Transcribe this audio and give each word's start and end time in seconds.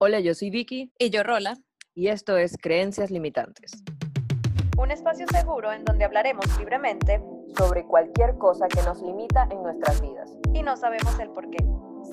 Hola, 0.00 0.20
yo 0.20 0.34
soy 0.34 0.50
Vicky 0.50 0.92
Y 0.98 1.10
yo, 1.10 1.22
Rola. 1.22 1.56
y 1.94 2.08
esto 2.08 2.36
es 2.36 2.56
Creencias 2.56 3.10
Limitantes. 3.10 3.82
Un 4.78 4.90
espacio 4.92 5.26
seguro 5.26 5.72
en 5.72 5.84
donde 5.84 6.04
hablaremos 6.04 6.44
libremente 6.58 7.20
Sobre 7.56 7.84
cualquier 7.84 8.36
cosa 8.38 8.68
que 8.68 8.80
nos 8.82 9.02
limita 9.02 9.48
en 9.50 9.62
nuestras 9.62 10.00
vidas. 10.00 10.32
y 10.54 10.62
no 10.62 10.76
sabemos 10.76 11.18
el 11.18 11.30
por 11.30 11.50
qué. 11.50 11.58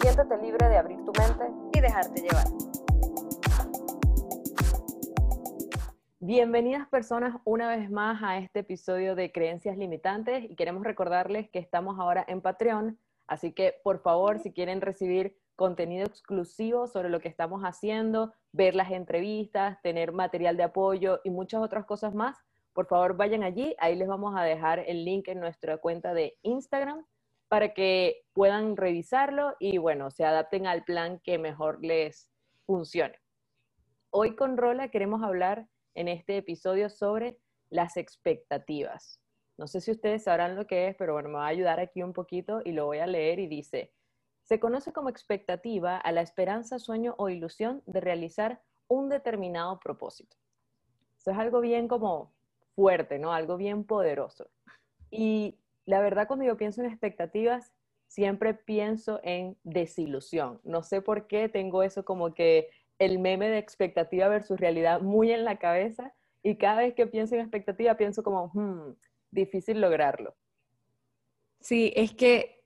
Siéntete 0.02 0.38
libre 0.42 0.68
de 0.68 0.78
abrir 0.78 0.98
tu 1.06 1.12
mente. 1.14 1.46
Y 1.74 1.82
dejarte 1.82 2.22
llevar. 2.22 2.48
Bienvenidas 6.20 6.88
personas 6.90 7.36
una 7.44 7.68
vez 7.70 7.92
más 7.92 8.24
a 8.24 8.40
este 8.40 8.62
episodio 8.62 9.14
de 9.14 9.32
Creencias 9.32 9.78
Limitantes 9.78 10.44
y 10.50 10.56
queremos 10.56 10.84
recordarles 10.84 11.50
que 11.52 11.60
estamos 11.60 12.00
ahora 12.00 12.26
en 12.28 12.42
Patreon, 12.42 12.98
así 13.28 13.52
que 13.54 13.76
por 13.84 14.02
favor 14.02 14.40
si 14.40 14.52
quieren 14.52 14.82
recibir 14.82 15.38
contenido 15.56 16.06
exclusivo 16.06 16.88
sobre 16.88 17.10
lo 17.10 17.20
que 17.20 17.30
estamos 17.30 17.62
haciendo, 17.64 18.34
ver 18.52 18.76
las 18.76 18.92
entrevistas, 18.92 19.82
tener 19.82 20.12
material 20.12 20.58
de 20.58 20.64
apoyo 20.64 21.22
y 21.24 21.30
muchas 21.30 21.62
otras 21.62 21.86
cosas 21.86 22.14
más, 22.14 22.38
por 22.74 22.88
favor 22.88 23.16
vayan 23.16 23.44
allí, 23.44 23.74
ahí 23.80 23.96
les 23.96 24.08
vamos 24.08 24.36
a 24.36 24.44
dejar 24.44 24.80
el 24.80 25.06
link 25.06 25.30
en 25.30 25.40
nuestra 25.40 25.78
cuenta 25.78 26.14
de 26.14 26.38
Instagram 26.42 27.06
para 27.48 27.74
que 27.74 28.24
puedan 28.34 28.76
revisarlo 28.76 29.56
y 29.60 29.78
bueno, 29.78 30.12
se 30.12 30.26
adapten 30.26 30.68
al 30.68 30.84
plan 30.84 31.20
que 31.24 31.38
mejor 31.38 31.84
les 31.84 32.30
funcione. 32.66 33.18
Hoy 34.10 34.36
con 34.36 34.58
Rola 34.58 34.90
queremos 34.90 35.24
hablar 35.24 35.68
en 35.94 36.10
este 36.10 36.36
episodio 36.38 36.90
sobre 36.90 37.40
las 37.70 37.96
expectativas. 37.96 39.22
No 39.58 39.68
sé 39.68 39.80
si 39.80 39.92
ustedes 39.92 40.24
sabrán 40.26 40.58
lo 40.58 40.68
que 40.68 40.90
es, 40.90 40.96
pero 40.98 41.14
bueno, 41.14 41.30
me 41.30 41.36
va 41.36 41.46
a 41.46 41.50
ayudar 41.50 41.80
aquí 41.80 42.04
un 42.04 42.12
poquito 42.12 42.62
y 42.66 42.74
lo 42.74 42.86
voy 42.88 42.98
a 42.98 43.08
leer 43.08 43.40
y 43.40 43.48
dice, 43.48 43.94
se 44.46 44.60
conoce 44.60 44.94
como 44.94 45.10
expectativa 45.10 45.98
a 45.98 46.12
la 46.12 46.22
esperanza, 46.22 46.80
sueño 46.80 47.16
o 47.18 47.30
ilusión 47.30 47.82
de 47.88 48.00
realizar 48.00 48.62
un 48.88 49.10
determinado 49.10 49.80
propósito. 49.80 50.38
Eso 51.18 51.32
es 51.32 51.38
algo 51.38 51.62
bien 51.62 51.88
como 51.88 52.32
fuerte, 52.76 53.18
¿no? 53.18 53.34
Algo 53.34 53.58
bien 53.58 53.84
poderoso. 53.84 54.48
Y 55.10 55.58
la 55.86 56.00
verdad 56.00 56.28
cuando 56.28 56.46
yo 56.46 56.58
pienso 56.58 56.82
en 56.82 56.92
expectativas, 56.92 57.74
siempre 58.08 58.54
pienso 58.54 59.20
en 59.24 59.58
desilusión. 59.64 60.62
No 60.64 60.84
sé 60.84 61.02
por 61.02 61.26
qué 61.26 61.50
tengo 61.50 61.82
eso 61.82 62.06
como 62.06 62.36
que 62.36 62.70
el 63.00 63.18
meme 63.18 63.50
de 63.50 63.58
expectativa 63.58 64.28
versus 64.28 64.60
realidad 64.60 65.02
muy 65.02 65.32
en 65.32 65.44
la 65.44 65.58
cabeza 65.58 66.14
y 66.44 66.58
cada 66.58 66.82
vez 66.82 66.94
que 66.94 67.08
pienso 67.08 67.34
en 67.34 67.42
expectativa 67.42 67.98
pienso 67.98 68.22
como, 68.22 68.52
hmm, 68.54 68.96
difícil 69.32 69.82
lograrlo. 69.82 70.36
Sí, 71.60 71.92
es 71.96 72.14
que 72.14 72.64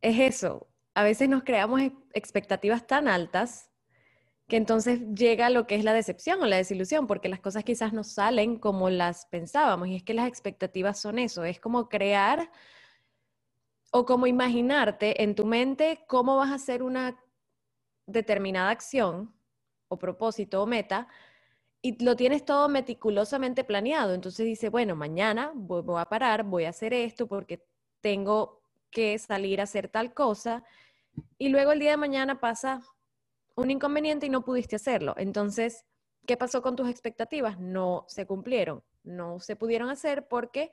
es 0.00 0.20
eso. 0.20 0.68
A 0.94 1.02
veces 1.02 1.28
nos 1.28 1.42
creamos 1.44 1.80
ex- 1.80 1.96
expectativas 2.12 2.86
tan 2.86 3.08
altas 3.08 3.70
que 4.48 4.56
entonces 4.56 5.00
llega 5.14 5.50
lo 5.50 5.66
que 5.66 5.76
es 5.76 5.84
la 5.84 5.94
decepción 5.94 6.42
o 6.42 6.46
la 6.46 6.56
desilusión, 6.56 7.06
porque 7.06 7.28
las 7.28 7.40
cosas 7.40 7.64
quizás 7.64 7.92
no 7.92 8.04
salen 8.04 8.58
como 8.58 8.90
las 8.90 9.26
pensábamos. 9.26 9.88
Y 9.88 9.96
es 9.96 10.02
que 10.02 10.14
las 10.14 10.28
expectativas 10.28 11.00
son 11.00 11.18
eso, 11.18 11.44
es 11.44 11.60
como 11.60 11.88
crear 11.88 12.50
o 13.92 14.04
como 14.04 14.26
imaginarte 14.26 15.22
en 15.22 15.34
tu 15.34 15.44
mente 15.46 16.04
cómo 16.08 16.36
vas 16.36 16.50
a 16.50 16.54
hacer 16.54 16.82
una 16.82 17.18
determinada 18.06 18.70
acción 18.70 19.34
o 19.88 19.98
propósito 19.98 20.62
o 20.62 20.66
meta 20.66 21.08
y 21.82 22.02
lo 22.02 22.16
tienes 22.16 22.44
todo 22.44 22.68
meticulosamente 22.68 23.64
planeado. 23.64 24.14
Entonces 24.14 24.46
dice, 24.46 24.68
bueno, 24.68 24.96
mañana 24.96 25.52
voy 25.54 26.00
a 26.00 26.06
parar, 26.06 26.44
voy 26.44 26.64
a 26.64 26.70
hacer 26.70 26.94
esto 26.94 27.26
porque 27.26 27.66
tengo 28.00 28.61
que 28.92 29.18
salir 29.18 29.60
a 29.60 29.64
hacer 29.64 29.88
tal 29.88 30.14
cosa 30.14 30.62
y 31.38 31.48
luego 31.48 31.72
el 31.72 31.80
día 31.80 31.90
de 31.90 31.96
mañana 31.96 32.38
pasa 32.38 32.80
un 33.56 33.70
inconveniente 33.70 34.26
y 34.26 34.30
no 34.30 34.44
pudiste 34.44 34.76
hacerlo. 34.76 35.14
Entonces, 35.18 35.84
¿qué 36.26 36.36
pasó 36.36 36.62
con 36.62 36.76
tus 36.76 36.88
expectativas? 36.88 37.58
No 37.58 38.04
se 38.06 38.26
cumplieron, 38.26 38.84
no 39.02 39.40
se 39.40 39.56
pudieron 39.56 39.90
hacer 39.90 40.28
porque 40.28 40.70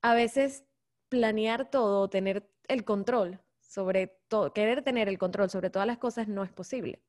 a 0.00 0.14
veces 0.14 0.64
planear 1.10 1.70
todo, 1.70 2.08
tener 2.08 2.48
el 2.68 2.84
control 2.84 3.40
sobre 3.76 4.06
todo, 4.28 4.54
querer 4.54 4.82
tener 4.82 5.06
el 5.06 5.18
control 5.18 5.50
sobre 5.50 5.68
todas 5.68 5.86
las 5.86 5.98
cosas 5.98 6.28
no 6.28 6.44
es 6.44 6.50
posible. 6.50 7.02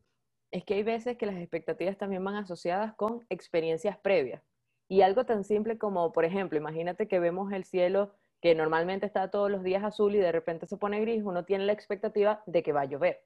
Es 0.51 0.65
que 0.65 0.73
hay 0.73 0.83
veces 0.83 1.17
que 1.17 1.25
las 1.25 1.37
expectativas 1.37 1.97
también 1.97 2.23
van 2.23 2.35
asociadas 2.35 2.93
con 2.95 3.25
experiencias 3.29 3.97
previas. 3.97 4.43
Y 4.89 5.01
algo 5.01 5.25
tan 5.25 5.45
simple 5.45 5.77
como, 5.77 6.11
por 6.11 6.25
ejemplo, 6.25 6.57
imagínate 6.57 7.07
que 7.07 7.19
vemos 7.19 7.53
el 7.53 7.63
cielo 7.63 8.13
que 8.41 8.55
normalmente 8.55 9.05
está 9.05 9.29
todos 9.29 9.49
los 9.49 9.63
días 9.63 9.83
azul 9.83 10.15
y 10.15 10.19
de 10.19 10.31
repente 10.31 10.67
se 10.67 10.77
pone 10.77 11.01
gris, 11.01 11.23
uno 11.23 11.45
tiene 11.45 11.65
la 11.65 11.73
expectativa 11.73 12.43
de 12.45 12.63
que 12.63 12.73
va 12.73 12.81
a 12.81 12.85
llover. 12.85 13.23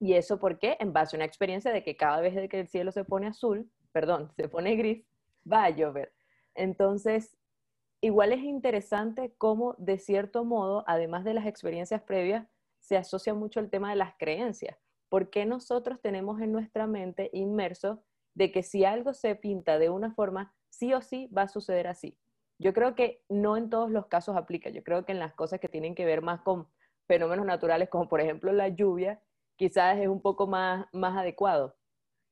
¿Y 0.00 0.14
eso 0.14 0.38
por 0.38 0.58
qué? 0.58 0.76
En 0.80 0.92
base 0.92 1.16
a 1.16 1.18
una 1.18 1.24
experiencia 1.24 1.72
de 1.72 1.82
que 1.82 1.96
cada 1.96 2.20
vez 2.20 2.48
que 2.48 2.60
el 2.60 2.68
cielo 2.68 2.92
se 2.92 3.04
pone 3.04 3.26
azul, 3.26 3.70
perdón, 3.92 4.32
se 4.36 4.48
pone 4.48 4.76
gris, 4.76 5.04
va 5.50 5.64
a 5.64 5.70
llover. 5.70 6.12
Entonces, 6.54 7.36
igual 8.00 8.32
es 8.32 8.42
interesante 8.42 9.34
cómo, 9.38 9.74
de 9.78 9.98
cierto 9.98 10.44
modo, 10.44 10.84
además 10.86 11.24
de 11.24 11.34
las 11.34 11.46
experiencias 11.46 12.02
previas, 12.02 12.46
se 12.80 12.96
asocia 12.96 13.34
mucho 13.34 13.60
el 13.60 13.70
tema 13.70 13.90
de 13.90 13.96
las 13.96 14.14
creencias. 14.18 14.76
¿Por 15.08 15.30
qué 15.30 15.46
nosotros 15.46 16.00
tenemos 16.00 16.40
en 16.40 16.52
nuestra 16.52 16.86
mente 16.86 17.30
inmerso 17.32 18.02
de 18.34 18.52
que 18.52 18.62
si 18.62 18.84
algo 18.84 19.14
se 19.14 19.34
pinta 19.36 19.78
de 19.78 19.88
una 19.88 20.12
forma, 20.12 20.54
sí 20.68 20.92
o 20.92 21.00
sí 21.00 21.28
va 21.28 21.42
a 21.42 21.48
suceder 21.48 21.86
así? 21.86 22.18
Yo 22.58 22.72
creo 22.72 22.94
que 22.94 23.22
no 23.28 23.56
en 23.56 23.70
todos 23.70 23.90
los 23.90 24.06
casos 24.06 24.36
aplica. 24.36 24.70
Yo 24.70 24.82
creo 24.82 25.04
que 25.04 25.12
en 25.12 25.18
las 25.18 25.34
cosas 25.34 25.60
que 25.60 25.68
tienen 25.68 25.94
que 25.94 26.04
ver 26.04 26.22
más 26.22 26.40
con 26.42 26.68
fenómenos 27.06 27.46
naturales, 27.46 27.88
como 27.88 28.08
por 28.08 28.20
ejemplo 28.20 28.52
la 28.52 28.68
lluvia, 28.68 29.20
quizás 29.56 29.98
es 29.98 30.08
un 30.08 30.22
poco 30.22 30.46
más, 30.46 30.86
más 30.92 31.16
adecuado. 31.16 31.76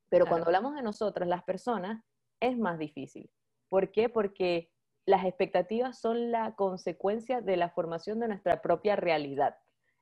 Pero 0.09 0.25
Claro. 0.25 0.31
cuando 0.31 0.47
hablamos 0.47 0.75
de 0.75 0.83
nosotras, 0.83 1.29
las 1.29 1.43
personas, 1.45 2.05
es 2.41 2.57
más 2.59 2.79
difícil. 2.79 3.31
¿Por 3.69 3.91
qué? 3.91 4.09
Porque 4.09 4.71
las 5.07 5.25
expectativas 5.25 5.99
son 6.01 6.31
la 6.31 6.55
consecuencia 6.55 7.41
de 7.41 7.57
la 7.57 7.71
formación 7.71 8.21
de 8.21 8.29
nuestra 8.29 8.63
propia 8.63 8.97
realidad. 8.97 9.57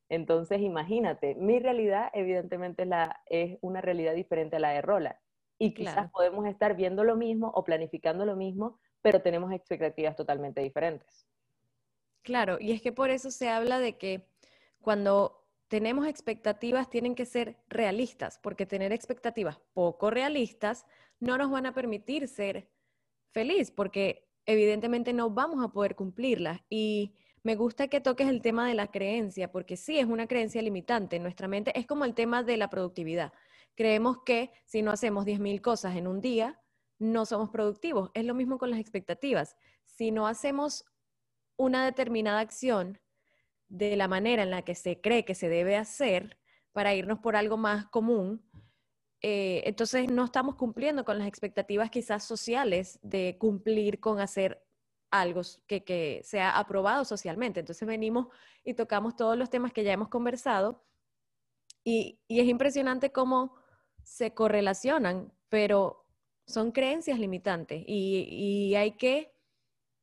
Entonces, 0.08 0.60
imagínate, 0.60 1.36
mi 1.36 1.60
realidad 1.60 2.10
evidentemente 2.12 2.82
es, 2.82 2.88
la, 2.88 3.22
es 3.26 3.58
una 3.62 3.80
realidad 3.80 4.14
diferente 4.14 4.56
a 4.56 4.60
la 4.60 4.70
de 4.70 4.82
Rola. 4.82 5.20
Y 5.58 5.74
quizás 5.74 5.94
Claro. 5.94 6.10
podemos 6.12 6.46
estar 6.46 6.74
viendo 6.74 7.04
lo 7.04 7.16
mismo 7.16 7.48
o 7.54 7.64
planificando 7.64 8.24
lo 8.24 8.34
mismo, 8.34 8.78
pero 9.02 9.22
tenemos 9.22 9.52
expectativas 9.52 10.16
totalmente 10.16 10.60
diferentes. 10.60 11.26
Claro, 12.22 12.58
y 12.60 12.72
es 12.72 12.82
que 12.82 12.92
por 12.92 13.10
eso 13.10 13.30
se 13.30 13.48
habla 13.48 13.78
de 13.78 13.96
que 13.96 14.26
cuando 14.80 15.46
tenemos 15.68 16.06
expectativas 16.06 16.90
tienen 16.90 17.14
que 17.14 17.24
ser 17.24 17.56
realistas, 17.68 18.38
porque 18.42 18.66
tener 18.66 18.92
expectativas 18.92 19.58
poco 19.72 20.10
realistas 20.10 20.84
no 21.20 21.38
nos 21.38 21.50
van 21.50 21.66
a 21.66 21.74
permitir 21.74 22.28
ser 22.28 22.68
feliz, 23.30 23.70
porque 23.70 24.28
evidentemente 24.46 25.12
no 25.12 25.30
vamos 25.30 25.64
a 25.64 25.68
poder 25.68 25.94
cumplirlas. 25.94 26.60
Y 26.68 27.14
me 27.42 27.54
gusta 27.54 27.88
que 27.88 28.00
toques 28.00 28.28
el 28.28 28.42
tema 28.42 28.66
de 28.68 28.74
la 28.74 28.90
creencia, 28.90 29.50
porque 29.50 29.76
sí 29.76 29.98
es 29.98 30.06
una 30.06 30.26
creencia 30.26 30.60
limitante 30.60 31.16
en 31.16 31.22
nuestra 31.22 31.48
mente. 31.48 31.78
Es 31.78 31.86
como 31.86 32.04
el 32.04 32.14
tema 32.14 32.42
de 32.42 32.56
la 32.56 32.68
productividad. 32.68 33.32
Creemos 33.76 34.18
que 34.24 34.50
si 34.66 34.82
no 34.82 34.90
hacemos 34.90 35.24
10.000 35.24 35.60
cosas 35.60 35.96
en 35.96 36.06
un 36.06 36.20
día, 36.20 36.60
no 37.00 37.26
somos 37.26 37.50
productivos. 37.50 38.10
Es 38.14 38.24
lo 38.24 38.34
mismo 38.34 38.58
con 38.58 38.70
las 38.70 38.78
expectativas. 38.78 39.56
Si 39.86 40.12
no 40.12 40.28
hacemos 40.28 40.84
una 41.56 41.84
determinada 41.84 42.38
acción 42.38 43.00
de 43.68 43.96
la 43.96 44.06
manera 44.06 44.42
en 44.42 44.50
la 44.50 44.62
que 44.62 44.74
se 44.74 45.00
cree 45.00 45.24
que 45.24 45.34
se 45.34 45.48
debe 45.48 45.76
hacer 45.76 46.38
para 46.72 46.94
irnos 46.94 47.18
por 47.18 47.36
algo 47.36 47.56
más 47.56 47.86
común, 47.86 48.44
eh, 49.22 49.62
entonces 49.64 50.10
no 50.10 50.24
estamos 50.26 50.54
cumpliendo 50.54 51.04
con 51.04 51.18
las 51.18 51.26
expectativas 51.26 51.90
quizás 51.90 52.24
sociales 52.24 52.98
de 53.02 53.36
cumplir 53.38 53.98
con 53.98 54.20
hacer 54.20 54.62
algo 55.10 55.40
que, 55.66 55.84
que 55.84 56.20
sea 56.22 56.58
aprobado 56.58 57.04
socialmente. 57.04 57.60
Entonces 57.60 57.86
venimos 57.88 58.28
y 58.62 58.74
tocamos 58.74 59.16
todos 59.16 59.36
los 59.36 59.50
temas 59.50 59.72
que 59.72 59.84
ya 59.84 59.92
hemos 59.92 60.08
conversado 60.08 60.84
y, 61.82 62.20
y 62.28 62.40
es 62.40 62.46
impresionante 62.46 63.10
cómo 63.10 63.54
se 64.02 64.34
correlacionan, 64.34 65.32
pero 65.48 65.99
son 66.46 66.72
creencias 66.72 67.18
limitantes 67.18 67.84
y, 67.86 68.74
hay 68.74 68.92
que 68.92 69.32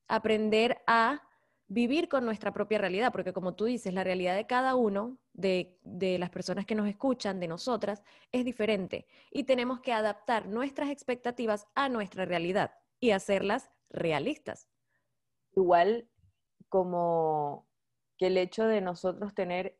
aprender 0.07 0.81
a 0.87 1.23
vivir 1.67 2.07
con 2.07 2.23
nuestra 2.23 2.53
propia 2.53 2.77
realidad, 2.77 3.11
porque 3.11 3.33
como 3.33 3.55
tú 3.55 3.65
dices, 3.65 3.93
la 3.93 4.03
realidad 4.03 4.35
de 4.35 4.47
cada 4.47 4.75
uno, 4.75 5.17
de, 5.33 5.77
de 5.83 6.17
las 6.17 6.29
personas 6.29 6.65
que 6.65 6.75
nos 6.75 6.87
escuchan, 6.87 7.39
de 7.39 7.47
nosotras, 7.47 8.03
es 8.31 8.45
diferente 8.45 9.05
y 9.31 9.43
tenemos 9.43 9.81
que 9.81 9.91
adaptar 9.91 10.47
nuestras 10.47 10.89
expectativas 10.89 11.67
a 11.75 11.89
nuestra 11.89 12.25
realidad 12.25 12.71
y 12.99 13.11
hacerlas 13.11 13.69
realistas. 13.89 14.69
Igual 15.55 16.07
como 16.69 17.67
que 18.17 18.27
el 18.27 18.37
hecho 18.37 18.65
de 18.65 18.81
nosotros 18.81 19.33
tener, 19.33 19.77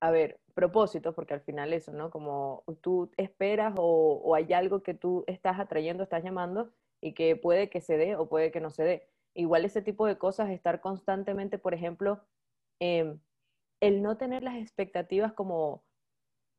a 0.00 0.10
ver, 0.10 0.40
propósitos, 0.54 1.14
porque 1.14 1.34
al 1.34 1.40
final 1.40 1.72
eso, 1.72 1.92
¿no? 1.92 2.10
Como 2.10 2.64
tú 2.80 3.10
esperas 3.16 3.74
o, 3.78 4.20
o 4.24 4.34
hay 4.34 4.52
algo 4.52 4.82
que 4.82 4.94
tú 4.94 5.24
estás 5.26 5.58
atrayendo, 5.58 6.02
estás 6.02 6.22
llamando 6.24 6.72
y 7.00 7.14
que 7.14 7.36
puede 7.36 7.70
que 7.70 7.80
se 7.80 7.96
dé 7.96 8.16
o 8.16 8.28
puede 8.28 8.50
que 8.50 8.60
no 8.60 8.70
se 8.70 8.84
dé. 8.84 9.08
Igual 9.34 9.64
ese 9.64 9.82
tipo 9.82 10.06
de 10.06 10.18
cosas, 10.18 10.50
estar 10.50 10.80
constantemente, 10.80 11.58
por 11.58 11.74
ejemplo, 11.74 12.20
em, 12.80 13.20
el 13.80 14.02
no 14.02 14.16
tener 14.16 14.42
las 14.42 14.56
expectativas 14.56 15.32
como 15.32 15.84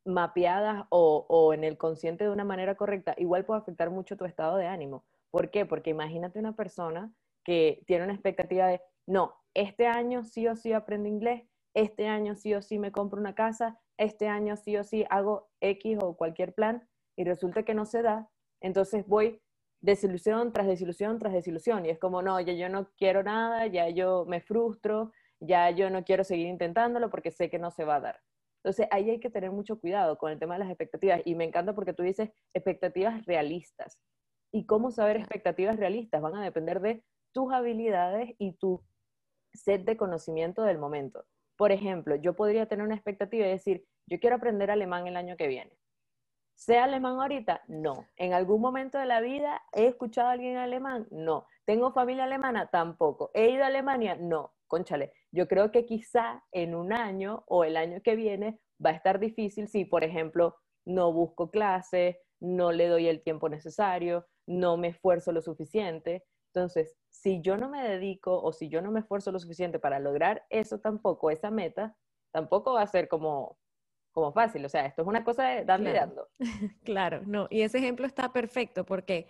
mapeadas 0.05 0.85
o, 0.89 1.25
o 1.29 1.53
en 1.53 1.63
el 1.63 1.77
consciente 1.77 2.23
de 2.23 2.29
una 2.31 2.45
manera 2.45 2.75
correcta, 2.75 3.15
igual 3.17 3.45
puede 3.45 3.61
afectar 3.61 3.89
mucho 3.89 4.17
tu 4.17 4.25
estado 4.25 4.57
de 4.57 4.67
ánimo. 4.67 5.05
¿Por 5.31 5.51
qué? 5.51 5.65
Porque 5.65 5.91
imagínate 5.91 6.39
una 6.39 6.55
persona 6.55 7.13
que 7.43 7.83
tiene 7.85 8.05
una 8.05 8.13
expectativa 8.13 8.67
de, 8.67 8.81
no, 9.07 9.35
este 9.53 9.87
año 9.87 10.23
sí 10.23 10.47
o 10.47 10.55
sí 10.55 10.73
aprendo 10.73 11.07
inglés, 11.09 11.43
este 11.73 12.07
año 12.07 12.35
sí 12.35 12.53
o 12.53 12.61
sí 12.61 12.79
me 12.79 12.91
compro 12.91 13.19
una 13.19 13.35
casa, 13.35 13.79
este 13.97 14.27
año 14.27 14.55
sí 14.55 14.77
o 14.77 14.83
sí 14.83 15.05
hago 15.09 15.49
X 15.61 15.97
o 16.01 16.15
cualquier 16.15 16.53
plan 16.53 16.87
y 17.15 17.23
resulta 17.23 17.63
que 17.63 17.73
no 17.73 17.85
se 17.85 18.01
da, 18.01 18.29
entonces 18.61 19.05
voy 19.07 19.41
desilusión 19.81 20.51
tras 20.51 20.67
desilusión 20.67 21.19
tras 21.19 21.33
desilusión 21.33 21.85
y 21.85 21.89
es 21.89 21.99
como, 21.99 22.21
no, 22.21 22.39
ya 22.39 22.53
yo 22.53 22.69
no 22.69 22.89
quiero 22.97 23.23
nada, 23.23 23.67
ya 23.67 23.89
yo 23.89 24.25
me 24.25 24.41
frustro, 24.41 25.11
ya 25.39 25.69
yo 25.71 25.89
no 25.89 26.03
quiero 26.03 26.23
seguir 26.23 26.47
intentándolo 26.47 27.09
porque 27.09 27.31
sé 27.31 27.49
que 27.49 27.59
no 27.59 27.71
se 27.71 27.85
va 27.85 27.95
a 27.95 28.01
dar. 28.01 28.19
Entonces 28.63 28.87
ahí 28.91 29.09
hay 29.09 29.19
que 29.19 29.29
tener 29.29 29.51
mucho 29.51 29.79
cuidado 29.79 30.17
con 30.17 30.31
el 30.31 30.39
tema 30.39 30.55
de 30.55 30.59
las 30.59 30.69
expectativas 30.69 31.21
y 31.23 31.35
me 31.35 31.45
encanta 31.45 31.73
porque 31.73 31.93
tú 31.93 32.03
dices 32.03 32.29
expectativas 32.53 33.25
realistas. 33.25 33.97
¿Y 34.51 34.65
cómo 34.65 34.91
saber 34.91 35.17
expectativas 35.17 35.77
realistas? 35.77 36.21
Van 36.21 36.35
a 36.35 36.43
depender 36.43 36.81
de 36.81 37.03
tus 37.31 37.53
habilidades 37.53 38.35
y 38.37 38.53
tu 38.53 38.83
set 39.53 39.85
de 39.85 39.95
conocimiento 39.95 40.63
del 40.63 40.77
momento. 40.77 41.25
Por 41.59 41.73
ejemplo, 41.73 42.15
yo 42.15 42.37
podría 42.37 42.67
tener 42.67 42.85
una 42.85 42.95
expectativa 42.95 43.45
y 43.45 43.49
decir, 43.49 43.85
yo 44.07 44.17
quiero 44.21 44.37
aprender 44.37 44.71
alemán 44.71 45.07
el 45.07 45.17
año 45.17 45.35
que 45.35 45.49
viene. 45.49 45.77
¿Sé 46.55 46.77
alemán 46.77 47.19
ahorita? 47.19 47.63
No. 47.67 48.07
¿En 48.15 48.31
algún 48.31 48.61
momento 48.61 48.97
de 48.97 49.05
la 49.05 49.19
vida 49.19 49.61
he 49.73 49.87
escuchado 49.87 50.29
a 50.29 50.31
alguien 50.31 50.55
alemán? 50.55 51.05
No. 51.11 51.47
¿Tengo 51.65 51.91
familia 51.91 52.23
alemana? 52.23 52.67
Tampoco. 52.67 53.29
¿He 53.33 53.49
ido 53.49 53.65
a 53.65 53.67
Alemania? 53.67 54.15
No. 54.15 54.53
Conchale, 54.67 55.11
yo 55.33 55.49
creo 55.49 55.69
que 55.69 55.85
quizá 55.85 56.45
en 56.53 56.75
un 56.75 56.93
año 56.93 57.43
o 57.45 57.65
el 57.65 57.75
año 57.75 58.01
que 58.01 58.15
viene 58.15 58.61
va 58.83 58.91
a 58.91 58.93
estar 58.93 59.19
difícil 59.19 59.67
si, 59.67 59.83
por 59.83 60.05
ejemplo, 60.05 60.55
no 60.85 61.11
busco 61.11 61.51
clases, 61.51 62.15
no 62.39 62.71
le 62.71 62.87
doy 62.87 63.09
el 63.09 63.21
tiempo 63.21 63.49
necesario, 63.49 64.25
no 64.47 64.77
me 64.77 64.87
esfuerzo 64.87 65.33
lo 65.33 65.41
suficiente. 65.41 66.23
Entonces, 66.53 66.95
si 67.09 67.41
yo 67.41 67.57
no 67.57 67.69
me 67.69 67.87
dedico 67.87 68.41
o 68.41 68.51
si 68.51 68.69
yo 68.69 68.81
no 68.81 68.91
me 68.91 69.01
esfuerzo 69.01 69.31
lo 69.31 69.39
suficiente 69.39 69.79
para 69.79 69.99
lograr 69.99 70.45
eso 70.49 70.79
tampoco, 70.79 71.31
esa 71.31 71.51
meta, 71.51 71.95
tampoco 72.31 72.73
va 72.73 72.83
a 72.83 72.87
ser 72.87 73.07
como, 73.07 73.57
como 74.11 74.31
fácil. 74.31 74.65
O 74.65 74.69
sea, 74.69 74.85
esto 74.85 75.01
es 75.01 75.07
una 75.07 75.23
cosa 75.23 75.43
de 75.43 75.65
darle 75.65 75.91
claro. 75.91 76.07
dando. 76.07 76.29
claro, 76.83 77.21
no. 77.25 77.47
Y 77.49 77.61
ese 77.61 77.79
ejemplo 77.79 78.05
está 78.05 78.31
perfecto 78.31 78.85
porque 78.85 79.27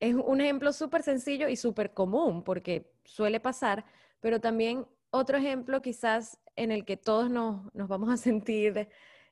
es 0.00 0.14
un 0.14 0.40
ejemplo 0.40 0.72
súper 0.72 1.02
sencillo 1.02 1.48
y 1.48 1.56
súper 1.56 1.92
común 1.92 2.44
porque 2.44 2.92
suele 3.04 3.40
pasar, 3.40 3.84
pero 4.20 4.40
también 4.40 4.86
otro 5.10 5.38
ejemplo 5.38 5.82
quizás 5.82 6.38
en 6.56 6.70
el 6.70 6.84
que 6.84 6.96
todos 6.96 7.30
nos, 7.30 7.72
nos 7.74 7.88
vamos 7.88 8.10
a 8.10 8.16
sentir 8.16 8.88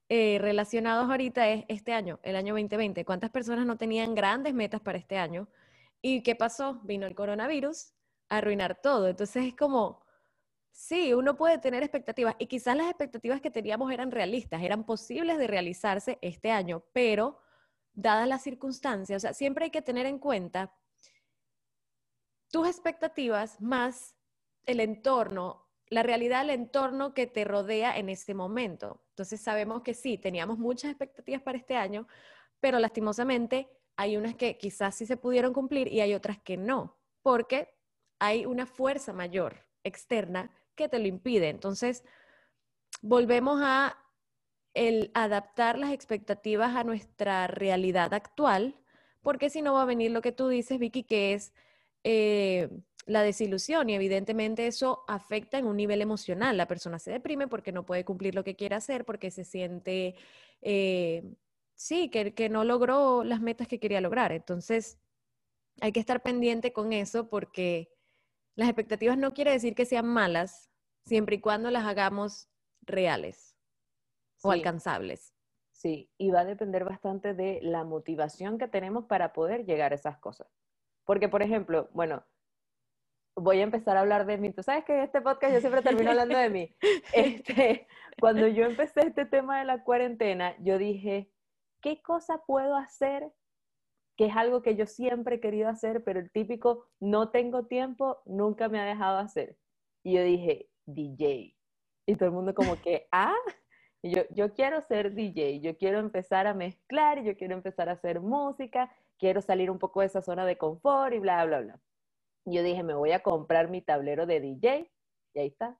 eh, 0.09 0.39
relacionados 0.41 1.11
ahorita 1.11 1.49
es 1.49 1.65
este 1.69 1.93
año, 1.93 2.21
el 2.23 2.37
año 2.37 2.55
2020. 2.55 3.05
¿Cuántas 3.05 3.31
personas 3.31 3.67
no 3.67 3.77
tenían 3.77 4.15
grandes 4.15 4.55
metas 4.55 4.81
para 4.81 4.99
este 4.99 5.19
año? 5.19 5.49
¿Y 6.09 6.23
qué 6.23 6.37
pasó? 6.37 6.79
Vino 6.85 7.05
el 7.05 7.17
coronavirus 7.17 7.93
a 8.29 8.37
arruinar 8.37 8.81
todo. 8.81 9.09
Entonces 9.09 9.45
es 9.45 9.57
como, 9.57 10.07
sí, 10.71 11.13
uno 11.13 11.37
puede 11.37 11.59
tener 11.59 11.83
expectativas 11.83 12.37
y 12.39 12.47
quizás 12.47 12.77
las 12.77 12.87
expectativas 12.87 13.41
que 13.41 13.51
teníamos 13.51 13.91
eran 13.91 14.13
realistas, 14.13 14.63
eran 14.63 14.87
posibles 14.87 15.37
de 15.37 15.49
realizarse 15.49 16.21
este 16.23 16.53
año, 16.53 16.85
pero 16.93 17.41
dadas 17.93 18.29
las 18.29 18.45
circunstancias, 18.45 19.17
o 19.17 19.21
sea, 19.21 19.35
siempre 19.35 19.65
hay 19.65 19.71
que 19.73 19.83
tener 19.83 20.07
en 20.07 20.21
cuenta 20.21 20.73
tus 22.53 22.69
expectativas 22.69 23.61
más 23.61 24.15
el 24.65 24.79
entorno 24.79 25.67
la 25.89 26.03
realidad 26.03 26.41
del 26.41 26.51
entorno 26.51 27.15
que 27.15 27.27
te 27.27 27.45
rodea 27.45 27.97
en 27.97 28.09
ese 28.09 28.35
momento. 28.35 29.05
Entonces 29.11 29.41
sabemos 29.41 29.83
que 29.83 29.95
sí, 29.95 30.19
teníamos 30.19 30.59
muchas 30.59 30.91
expectativas 30.91 31.43
para 31.43 31.59
este 31.59 31.77
año, 31.77 32.09
pero 32.59 32.79
lastimosamente 32.81 33.69
hay 33.97 34.17
unas 34.17 34.35
que 34.35 34.59
quizás 34.59 34.95
sí 34.95 35.07
se 35.07 35.17
pudieron 35.17 35.53
cumplir 35.53 35.93
y 35.93 36.01
hay 36.01 36.15
otras 36.15 36.39
que 36.39 36.57
no, 36.57 36.99
porque 37.23 37.75
hay 38.19 38.47
una 38.47 38.67
fuerza 38.67 39.13
mayor 39.13 39.67
externa 39.85 40.51
que 40.75 40.89
te 40.89 40.99
lo 40.99 41.07
impide. 41.07 41.49
Entonces, 41.49 42.05
volvemos 43.03 43.61
a 43.63 43.99
el 44.75 45.11
adaptar 45.15 45.79
las 45.79 45.93
expectativas 45.93 46.77
a 46.77 46.85
nuestra 46.85 47.47
realidad 47.47 48.13
actual, 48.13 48.77
porque 49.23 49.49
si 49.49 49.63
no 49.63 49.75
va 49.75 49.83
a 49.83 49.87
venir 49.87 50.11
lo 50.11 50.21
que 50.21 50.33
tú 50.33 50.49
dices, 50.49 50.79
Vicky, 50.79 51.03
que 51.03 51.33
es 51.33 51.55
eh, 52.05 52.69
la 53.07 53.23
desilusión 53.23 53.89
y 53.89 53.95
evidentemente 53.95 54.67
eso 54.67 55.05
afecta 55.09 55.59
en 55.59 55.67
un 55.67 55.77
nivel 55.77 56.03
emocional. 56.03 56.57
La 56.57 56.69
persona 56.69 56.99
se 56.99 57.11
deprime 57.11 57.49
porque 57.49 57.73
no 57.73 57.87
puede 57.87 58.05
cumplir 58.05 58.35
lo 58.35 58.45
que 58.45 58.55
quiere 58.57 58.75
hacer, 58.75 59.05
porque 59.05 59.31
se 59.31 59.45
siente, 59.45 60.15
eh, 60.61 61.25
sí, 61.77 62.11
que, 62.11 62.35
que 62.35 62.49
no 62.49 62.65
logró 62.65 63.23
las 63.23 63.41
metas 63.41 63.69
que 63.69 63.79
quería 63.79 64.01
lograr. 64.01 64.33
Entonces, 64.33 64.99
hay 65.81 65.93
que 65.93 66.01
estar 66.01 66.23
pendiente 66.23 66.73
con 66.73 66.93
eso 66.93 67.29
porque 67.29 67.93
las 68.57 68.69
expectativas 68.69 69.19
no 69.19 69.35
quiere 69.35 69.53
decir 69.53 69.75
que 69.75 69.85
sean 69.85 70.07
malas, 70.07 70.71
siempre 71.05 71.37
y 71.37 71.41
cuando 71.41 71.71
las 71.71 71.85
hagamos 71.85 72.49
reales 72.83 73.57
o 74.43 74.51
alcanzables. 74.51 75.35
Sí, 75.73 76.11
y 76.17 76.31
va 76.31 76.41
a 76.41 76.45
depender 76.45 76.85
bastante 76.85 77.35
de 77.35 77.61
la 77.63 77.85
motivación 77.85 78.59
que 78.59 78.67
tenemos 78.67 79.05
para 79.05 79.33
poder 79.35 79.67
llegar 79.67 79.93
a 79.93 79.97
esas 79.97 80.19
cosas. 80.19 80.49
Porque, 81.05 81.29
por 81.29 81.43
ejemplo, 81.43 81.91
bueno, 81.93 82.25
voy 83.37 83.61
a 83.61 83.65
empezar 83.65 83.97
a 83.97 84.01
hablar 84.01 84.25
de 84.25 84.39
mí. 84.39 84.51
Tú 84.53 84.63
sabes 84.63 84.85
que 84.85 84.95
en 84.95 85.01
este 85.01 85.21
podcast 85.21 85.53
yo 85.53 85.61
siempre 85.61 85.83
termino 85.83 86.11
hablando 86.11 86.39
de 86.39 86.51
mí. 86.51 86.77
Este, 87.13 87.87
cuando 88.19 88.49
yo 88.49 88.65
empecé 88.65 89.01
este 89.07 89.27
tema 89.27 89.59
de 89.59 89.67
la 89.67 89.85
cuarentena, 89.85 90.57
yo 90.61 90.79
dije, 90.79 91.31
¿qué 91.87 92.03
cosa 92.03 92.43
puedo 92.45 92.75
hacer? 92.75 93.33
Que 94.17 94.27
es 94.27 94.37
algo 94.37 94.61
que 94.61 94.75
yo 94.75 94.87
siempre 94.87 95.37
he 95.37 95.41
querido 95.41 95.69
hacer, 95.69 96.03
pero 96.03 96.19
el 96.19 96.33
típico 96.33 96.89
no 96.99 97.31
tengo 97.31 97.67
tiempo 97.67 98.23
nunca 98.25 98.69
me 98.69 98.81
ha 98.81 98.85
dejado 98.85 99.19
hacer. 99.19 99.57
Y 100.03 100.15
yo 100.15 100.25
dije, 100.25 100.69
DJ. 100.87 101.55
Y 102.07 102.17
todo 102.17 102.25
el 102.25 102.35
mundo 102.35 102.55
como 102.57 102.75
que, 102.83 103.07
ah, 103.13 103.37
y 104.03 104.17
yo, 104.17 104.23
yo 104.31 104.53
quiero 104.53 104.81
ser 104.81 105.15
DJ, 105.15 105.61
yo 105.61 105.77
quiero 105.77 106.01
empezar 106.01 106.49
a 106.49 106.55
mezclar, 106.55 107.23
yo 107.23 107.37
quiero 107.37 107.55
empezar 107.55 107.89
a 107.89 107.93
hacer 107.93 108.21
música, 108.21 108.93
quiero 109.17 109.41
salir 109.41 109.71
un 109.71 109.79
poco 109.79 110.01
de 110.01 110.07
esa 110.07 110.23
zona 110.23 110.45
de 110.45 110.59
confort 110.59 111.15
y 111.15 111.21
bla, 111.21 111.45
bla, 111.45 111.61
bla. 111.61 111.81
Y 112.47 112.57
yo 112.57 112.65
dije, 112.65 112.83
me 112.83 112.95
voy 112.95 113.13
a 113.13 113.23
comprar 113.23 113.71
mi 113.71 113.81
tablero 113.81 114.27
de 114.27 114.41
DJ 114.41 114.91
y 115.35 115.39
ahí 115.39 115.47
está. 115.47 115.79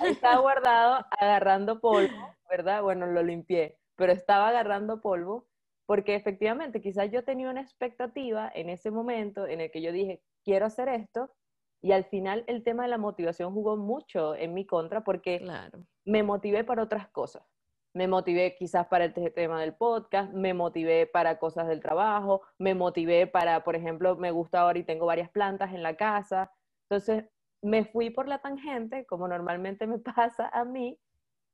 Ahí 0.00 0.10
estaba 0.10 0.40
guardado 0.40 1.06
agarrando 1.20 1.80
polvo, 1.80 2.34
¿verdad? 2.50 2.82
Bueno, 2.82 3.06
lo 3.06 3.22
limpié, 3.22 3.78
pero 3.96 4.12
estaba 4.12 4.48
agarrando 4.48 5.00
polvo 5.00 5.48
porque 5.86 6.14
efectivamente 6.16 6.80
quizás 6.80 7.10
yo 7.10 7.24
tenía 7.24 7.50
una 7.50 7.60
expectativa 7.60 8.50
en 8.54 8.70
ese 8.70 8.90
momento 8.90 9.46
en 9.46 9.60
el 9.60 9.70
que 9.70 9.82
yo 9.82 9.92
dije, 9.92 10.22
quiero 10.44 10.66
hacer 10.66 10.88
esto, 10.88 11.30
y 11.82 11.92
al 11.92 12.04
final 12.04 12.44
el 12.48 12.64
tema 12.64 12.82
de 12.84 12.88
la 12.88 12.98
motivación 12.98 13.52
jugó 13.52 13.76
mucho 13.76 14.34
en 14.34 14.54
mi 14.54 14.66
contra 14.66 15.04
porque 15.04 15.38
Claro. 15.38 15.86
me 16.04 16.22
motivé 16.22 16.64
para 16.64 16.82
otras 16.82 17.08
cosas. 17.10 17.44
Me 17.94 18.08
motivé 18.08 18.56
quizás 18.56 18.86
para 18.88 19.04
el 19.06 19.14
te- 19.14 19.30
tema 19.30 19.60
del 19.60 19.74
podcast, 19.76 20.32
me 20.32 20.52
motivé 20.54 21.06
para 21.06 21.38
cosas 21.38 21.66
del 21.68 21.80
trabajo, 21.80 22.42
me 22.58 22.74
motivé 22.74 23.26
para, 23.26 23.64
por 23.64 23.76
ejemplo, 23.76 24.16
me 24.16 24.30
gusta 24.30 24.60
ahora 24.60 24.78
y 24.78 24.84
tengo 24.84 25.06
varias 25.06 25.30
plantas 25.30 25.72
en 25.72 25.82
la 25.82 25.96
casa. 25.96 26.52
Entonces, 26.90 27.24
me 27.62 27.84
fui 27.84 28.10
por 28.10 28.28
la 28.28 28.40
tangente, 28.40 29.06
como 29.06 29.28
normalmente 29.28 29.86
me 29.86 29.98
pasa 30.00 30.48
a 30.52 30.64
mí, 30.64 30.98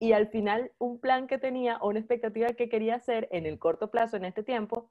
y 0.02 0.14
al 0.14 0.26
final 0.26 0.72
un 0.80 0.98
plan 0.98 1.28
que 1.28 1.38
tenía 1.38 1.76
o 1.76 1.88
una 1.88 2.00
expectativa 2.00 2.48
que 2.48 2.68
quería 2.68 2.96
hacer 2.96 3.28
en 3.30 3.46
el 3.46 3.60
corto 3.60 3.88
plazo, 3.88 4.16
en 4.16 4.24
este 4.24 4.42
tiempo, 4.42 4.90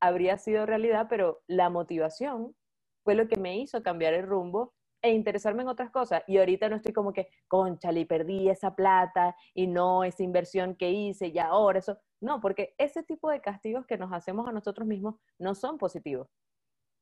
habría 0.00 0.38
sido 0.38 0.66
realidad, 0.66 1.08
pero 1.10 1.42
la 1.48 1.68
motivación 1.68 2.54
fue 3.02 3.16
lo 3.16 3.26
que 3.26 3.40
me 3.40 3.58
hizo 3.58 3.82
cambiar 3.82 4.14
el 4.14 4.24
rumbo 4.24 4.72
e 5.02 5.10
interesarme 5.10 5.62
en 5.62 5.68
otras 5.68 5.90
cosas. 5.90 6.22
Y 6.28 6.38
ahorita 6.38 6.68
no 6.68 6.76
estoy 6.76 6.92
como 6.92 7.12
que, 7.12 7.26
conchale, 7.48 7.98
y 7.98 8.04
perdí 8.04 8.48
esa 8.48 8.76
plata 8.76 9.34
y 9.52 9.66
no 9.66 10.04
esa 10.04 10.22
inversión 10.22 10.76
que 10.76 10.92
hice 10.92 11.26
y 11.26 11.40
ahora 11.40 11.80
eso. 11.80 11.98
No, 12.20 12.40
porque 12.40 12.76
ese 12.78 13.02
tipo 13.02 13.30
de 13.30 13.40
castigos 13.40 13.84
que 13.84 13.98
nos 13.98 14.12
hacemos 14.12 14.46
a 14.46 14.52
nosotros 14.52 14.86
mismos 14.86 15.16
no 15.40 15.56
son 15.56 15.76
positivos. 15.76 16.28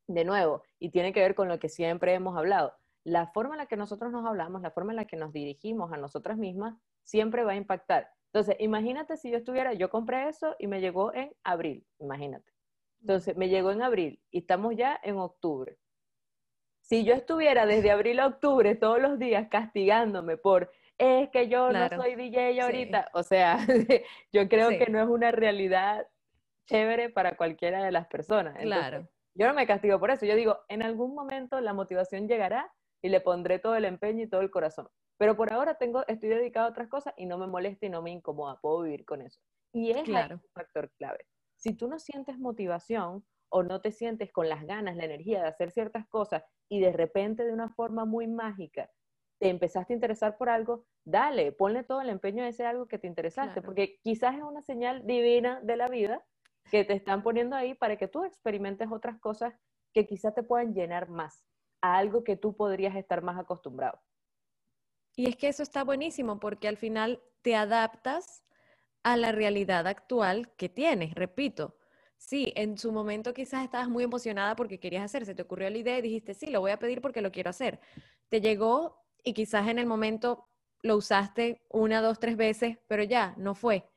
De 0.07 0.25
nuevo, 0.25 0.63
y 0.79 0.89
tiene 0.89 1.13
que 1.13 1.19
ver 1.19 1.35
con 1.35 1.47
lo 1.47 1.59
que 1.59 1.69
siempre 1.69 2.15
hemos 2.15 2.35
hablado. 2.35 2.73
La 3.03 3.27
forma 3.27 3.55
en 3.55 3.59
la 3.59 3.65
que 3.65 3.77
nosotros 3.77 4.11
nos 4.11 4.25
hablamos, 4.25 4.61
la 4.61 4.71
forma 4.71 4.91
en 4.91 4.97
la 4.97 5.05
que 5.05 5.17
nos 5.17 5.33
dirigimos 5.33 5.91
a 5.91 5.97
nosotras 5.97 6.37
mismas, 6.37 6.75
siempre 7.03 7.43
va 7.43 7.53
a 7.53 7.55
impactar. 7.55 8.09
Entonces, 8.33 8.55
imagínate 8.59 9.17
si 9.17 9.31
yo 9.31 9.37
estuviera, 9.37 9.73
yo 9.73 9.89
compré 9.89 10.29
eso 10.29 10.55
y 10.59 10.67
me 10.67 10.79
llegó 10.81 11.13
en 11.13 11.33
abril, 11.43 11.85
imagínate. 11.99 12.53
Entonces, 13.01 13.35
me 13.35 13.49
llegó 13.49 13.71
en 13.71 13.81
abril 13.81 14.21
y 14.29 14.39
estamos 14.39 14.75
ya 14.75 14.99
en 15.03 15.17
octubre. 15.17 15.77
Si 16.81 17.03
yo 17.03 17.13
estuviera 17.13 17.65
desde 17.65 17.91
abril 17.91 18.19
a 18.19 18.27
octubre 18.27 18.75
todos 18.75 18.99
los 19.01 19.17
días 19.17 19.47
castigándome 19.49 20.37
por, 20.37 20.71
es 20.97 21.29
que 21.29 21.47
yo 21.47 21.69
Claro. 21.69 21.95
no 21.97 22.03
soy 22.03 22.15
DJ 22.15 22.53
Sí. 22.53 22.59
ahorita, 22.59 23.09
o 23.13 23.23
sea, 23.23 23.57
yo 24.31 24.47
creo 24.47 24.69
Sí. 24.69 24.77
que 24.77 24.91
no 24.91 25.01
es 25.01 25.07
una 25.07 25.31
realidad 25.31 26.07
chévere 26.67 27.09
para 27.09 27.35
cualquiera 27.35 27.83
de 27.83 27.91
las 27.91 28.07
personas. 28.07 28.55
Entonces, 28.59 28.89
Claro. 28.89 29.09
yo 29.33 29.47
no 29.47 29.53
me 29.53 29.65
castigo 29.65 29.99
por 29.99 30.11
eso. 30.11 30.25
Yo 30.25 30.35
digo, 30.35 30.59
en 30.69 30.83
algún 30.83 31.15
momento 31.15 31.59
la 31.59 31.73
motivación 31.73 32.27
llegará 32.27 32.71
y 33.01 33.09
le 33.09 33.21
pondré 33.21 33.59
todo 33.59 33.75
el 33.75 33.85
empeño 33.85 34.23
y 34.23 34.29
todo 34.29 34.41
el 34.41 34.51
corazón. 34.51 34.87
pero 35.17 35.35
por 35.37 35.53
ahora 35.53 35.75
tengo, 35.75 36.03
estoy 36.07 36.29
dedicado 36.29 36.65
a 36.65 36.69
otras 36.71 36.87
cosas 36.89 37.13
y 37.15 37.27
no 37.27 37.37
me 37.37 37.45
molesta 37.45 37.85
y 37.85 37.89
no 37.89 38.01
me 38.01 38.09
incomoda, 38.11 38.57
puedo 38.59 38.81
vivir 38.81 39.05
con 39.05 39.21
eso. 39.21 39.39
Y 39.71 39.91
es 39.91 40.03
Claro. 40.03 40.35
un 40.35 40.49
factor 40.55 40.91
clave. 40.97 41.19
Si 41.57 41.75
tú 41.75 41.87
no 41.87 41.99
sientes 41.99 42.39
motivación 42.39 43.23
o 43.49 43.61
no 43.61 43.81
te 43.81 43.91
sientes 43.91 44.31
con 44.31 44.49
las 44.49 44.65
ganas, 44.65 44.95
la 44.95 45.05
energía 45.05 45.43
de 45.43 45.47
hacer 45.49 45.69
ciertas 45.71 46.07
cosas 46.07 46.43
y 46.69 46.79
de 46.79 46.91
repente 46.91 47.45
de 47.45 47.53
una 47.53 47.69
forma 47.69 48.05
muy 48.05 48.27
mágica 48.27 48.89
te 49.39 49.49
empezaste 49.49 49.93
a 49.93 49.95
interesar 49.95 50.37
por 50.37 50.49
algo, 50.49 50.85
dale, 51.05 51.51
ponle 51.51 51.83
todo 51.83 52.01
el 52.01 52.09
empeño 52.09 52.43
a 52.43 52.47
ese 52.47 52.65
algo 52.65 52.87
que 52.87 52.97
te 52.97 53.07
interesaste, 53.07 53.53
Claro. 53.53 53.65
porque 53.65 53.99
quizás 54.01 54.35
es 54.35 54.41
una 54.43 54.61
señal 54.63 55.05
divina 55.05 55.59
de 55.61 55.75
la 55.77 55.87
vida 55.87 56.25
que 56.71 56.83
te 56.83 56.93
están 56.93 57.21
poniendo 57.21 57.55
ahí 57.55 57.73
para 57.75 57.97
que 57.97 58.07
tú 58.07 58.23
experimentes 58.23 58.87
otras 58.91 59.19
cosas 59.19 59.53
que 59.93 60.07
quizás 60.07 60.33
te 60.33 60.41
puedan 60.43 60.73
llenar 60.73 61.09
más 61.09 61.45
a 61.81 61.97
algo 61.97 62.23
que 62.23 62.37
tú 62.37 62.55
podrías 62.55 62.95
estar 62.95 63.21
más 63.21 63.39
acostumbrado. 63.39 63.99
Y 65.15 65.27
es 65.27 65.35
que 65.35 65.47
eso 65.47 65.63
está 65.63 65.83
buenísimo 65.83 66.39
porque 66.39 66.67
al 66.67 66.77
final 66.77 67.21
te 67.41 67.55
adaptas 67.55 68.43
a 69.03 69.17
la 69.17 69.31
realidad 69.31 69.87
actual 69.87 70.53
que 70.55 70.69
tienes. 70.69 71.13
Repito, 71.15 71.75
sí, 72.17 72.53
en 72.55 72.77
su 72.77 72.91
momento 72.91 73.33
quizás 73.33 73.63
estabas 73.63 73.89
muy 73.89 74.03
emocionada 74.03 74.55
porque 74.55 74.79
querías 74.79 75.03
hacer, 75.03 75.25
se 75.25 75.35
te 75.35 75.41
ocurrió 75.41 75.69
la 75.69 75.77
idea 75.77 75.97
y 75.97 76.01
dijiste, 76.01 76.33
sí, 76.33 76.47
lo 76.47 76.61
voy 76.61 76.71
a 76.71 76.79
pedir 76.79 77.01
porque 77.01 77.21
lo 77.21 77.31
quiero 77.31 77.49
hacer. 77.49 77.79
Te 78.29 78.41
llegó 78.41 79.03
y 79.23 79.33
quizás 79.33 79.67
en 79.67 79.79
el 79.79 79.85
momento 79.85 80.47
lo 80.81 80.97
usaste 80.97 81.61
una, 81.69 82.01
dos, 82.01 82.19
tres 82.19 82.37
veces, 82.37 82.77
pero 82.87 83.03
ya, 83.03 83.33
no 83.37 83.55
fue. 83.55 83.89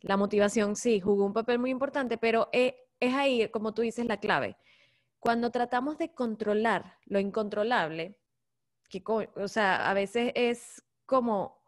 La 0.00 0.16
motivación 0.16 0.76
sí, 0.76 1.00
jugó 1.00 1.24
un 1.24 1.32
papel 1.32 1.58
muy 1.58 1.70
importante, 1.70 2.18
pero 2.18 2.48
eh, 2.52 2.76
es 3.00 3.14
ahí, 3.14 3.48
como 3.48 3.72
tú 3.72 3.82
dices, 3.82 4.06
la 4.06 4.18
clave. 4.18 4.56
Cuando 5.24 5.50
tratamos 5.50 5.96
de 5.96 6.12
controlar 6.14 6.98
lo 7.06 7.18
incontrolable, 7.18 8.20
que, 8.90 9.02
o 9.36 9.48
sea, 9.48 9.90
a 9.90 9.94
veces 9.94 10.32
es 10.36 10.84
como, 11.06 11.62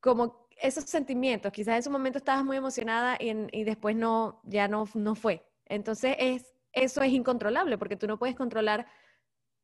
como 0.00 0.48
esos 0.60 0.84
sentimientos, 0.84 1.52
quizás 1.52 1.76
en 1.76 1.82
su 1.82 1.90
momento 1.90 2.18
estabas 2.18 2.44
muy 2.44 2.56
emocionada 2.56 3.16
y, 3.20 3.28
en- 3.30 3.48
y 3.52 3.64
después 3.64 3.94
no, 3.96 4.40
ya 4.44 4.68
no, 4.68 4.88
no 4.94 5.14
fue. 5.14 5.46
Entonces, 5.66 6.16
es, 6.18 6.54
eso 6.72 7.02
es 7.02 7.12
incontrolable 7.12 7.78
porque 7.78 7.96
tú 7.96 8.06
no 8.06 8.18
puedes 8.18 8.36
controlar 8.36 8.86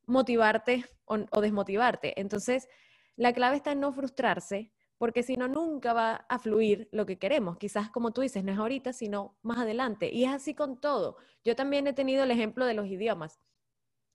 motivarte 0.06 0.86
o, 1.06 1.18
o 1.32 1.42
desmotivarte. 1.42 2.20
Entonces, 2.20 2.68
la 3.16 3.34
clave 3.34 3.58
está 3.58 3.72
en 3.72 3.80
no 3.82 3.92
frustrarse, 3.94 4.73
porque 4.98 5.22
si 5.22 5.36
no, 5.36 5.48
nunca 5.48 5.92
va 5.92 6.26
a 6.28 6.38
fluir 6.38 6.88
lo 6.92 7.06
que 7.06 7.18
queremos. 7.18 7.56
Quizás, 7.58 7.90
como 7.90 8.12
tú 8.12 8.20
dices, 8.20 8.44
no 8.44 8.52
es 8.52 8.58
ahorita, 8.58 8.92
sino 8.92 9.36
más 9.42 9.58
adelante. 9.58 10.10
Y 10.12 10.24
es 10.24 10.30
así 10.30 10.54
con 10.54 10.80
todo. 10.80 11.16
Yo 11.44 11.56
también 11.56 11.86
he 11.86 11.92
tenido 11.92 12.24
el 12.24 12.30
ejemplo 12.30 12.64
de 12.66 12.74
los 12.74 12.86
idiomas, 12.86 13.40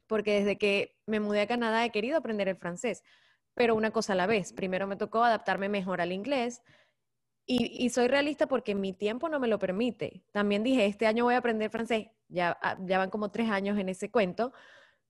porque 0.07 0.39
desde 0.39 0.57
que 0.57 0.97
me 1.05 1.19
mudé 1.19 1.41
a 1.41 1.47
Canadá 1.47 1.85
he 1.85 1.91
querido 1.91 2.17
aprender 2.17 2.47
el 2.47 2.55
francés, 2.55 3.03
pero 3.53 3.75
una 3.75 3.91
cosa 3.91 4.13
a 4.13 4.15
la 4.15 4.27
vez. 4.27 4.53
Primero 4.53 4.87
me 4.87 4.95
tocó 4.95 5.23
adaptarme 5.23 5.69
mejor 5.69 6.01
al 6.01 6.11
inglés. 6.11 6.61
Y, 7.45 7.83
y 7.83 7.89
soy 7.89 8.07
realista 8.07 8.47
porque 8.47 8.75
mi 8.75 8.93
tiempo 8.93 9.27
no 9.27 9.39
me 9.39 9.47
lo 9.47 9.59
permite. 9.59 10.23
También 10.31 10.63
dije, 10.63 10.85
este 10.85 11.07
año 11.07 11.25
voy 11.25 11.33
a 11.33 11.39
aprender 11.39 11.69
francés. 11.71 12.07
Ya, 12.27 12.57
ah, 12.61 12.77
ya 12.85 12.99
van 12.99 13.09
como 13.09 13.31
tres 13.31 13.49
años 13.49 13.77
en 13.79 13.89
ese 13.89 14.11
cuento 14.11 14.53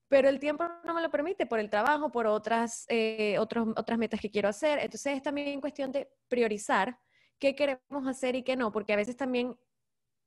pero 0.09 0.27
el 0.27 0.39
tiempo 0.39 0.65
no 0.83 0.93
me 0.95 1.01
lo 1.01 1.11
permite 1.11 1.45
por 1.45 1.59
el 1.59 1.69
trabajo, 1.69 2.11
por 2.11 2.25
otras, 2.25 2.85
eh, 2.89 3.37
otras 3.39 3.97
metas 3.97 4.19
que 4.19 4.31
quiero 4.31 4.49
hacer. 4.49 4.79
Entonces 4.79 5.15
es 5.17 5.23
también 5.23 5.61
cuestión 5.61 5.91
de 5.91 6.11
priorizar 6.27 6.99
qué 7.37 7.55
queremos 7.55 8.07
hacer 8.07 8.35
y 8.35 8.43
qué 8.43 8.55
no, 8.55 8.71
porque 8.71 8.93
a 8.93 8.95
veces 8.95 9.15
también 9.15 9.55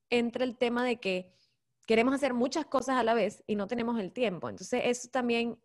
entra 0.08 0.44
el 0.44 0.56
tema 0.56 0.84
de 0.84 1.00
que 1.00 1.34
queremos 1.84 2.14
hacer 2.14 2.32
muchas 2.32 2.64
cosas 2.66 2.96
a 2.96 3.02
la 3.02 3.12
vez 3.12 3.42
y 3.48 3.56
no 3.56 3.66
tenemos 3.66 3.98
el 3.98 4.12
tiempo. 4.12 4.48
Entonces 4.48 4.82
eso 4.84 5.08
también 5.10 5.60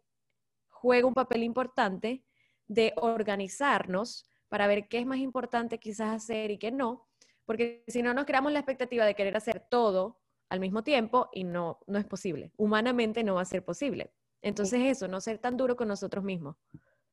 juega 0.68 1.08
un 1.08 1.14
papel 1.14 1.44
importante 1.44 2.24
de 2.68 2.94
organizarnos 2.98 4.30
para 4.50 4.66
ver 4.66 4.88
qué 4.88 4.98
es 4.98 5.06
más 5.06 5.20
importante 5.20 5.80
quizás 5.80 6.16
hacer 6.16 6.50
y 6.50 6.58
qué 6.58 6.72
no, 6.72 7.08
porque 7.46 7.84
si 7.88 8.02
no 8.02 8.16
nos 8.16 8.26
creamos 8.26 8.52
la 8.52 8.60
expectativa 8.60 9.06
de 9.06 9.14
querer 9.14 9.38
hacer 9.38 9.66
todo 9.70 10.20
al 10.50 10.60
mismo 10.60 10.84
tiempo 10.84 11.30
y 11.34 11.44
no, 11.44 11.80
no 11.88 12.00
es 12.00 12.06
posible. 12.06 12.52
Humanamente 12.58 13.24
no 13.24 13.36
va 13.36 13.42
a 13.42 13.46
ser 13.46 13.64
posible. 13.64 14.12
Entonces 14.42 14.82
eso, 14.86 15.08
no 15.08 15.20
ser 15.22 15.40
tan 15.40 15.58
duro 15.58 15.76
con 15.76 15.88
nosotros 15.88 16.24
mismos. 16.24 16.56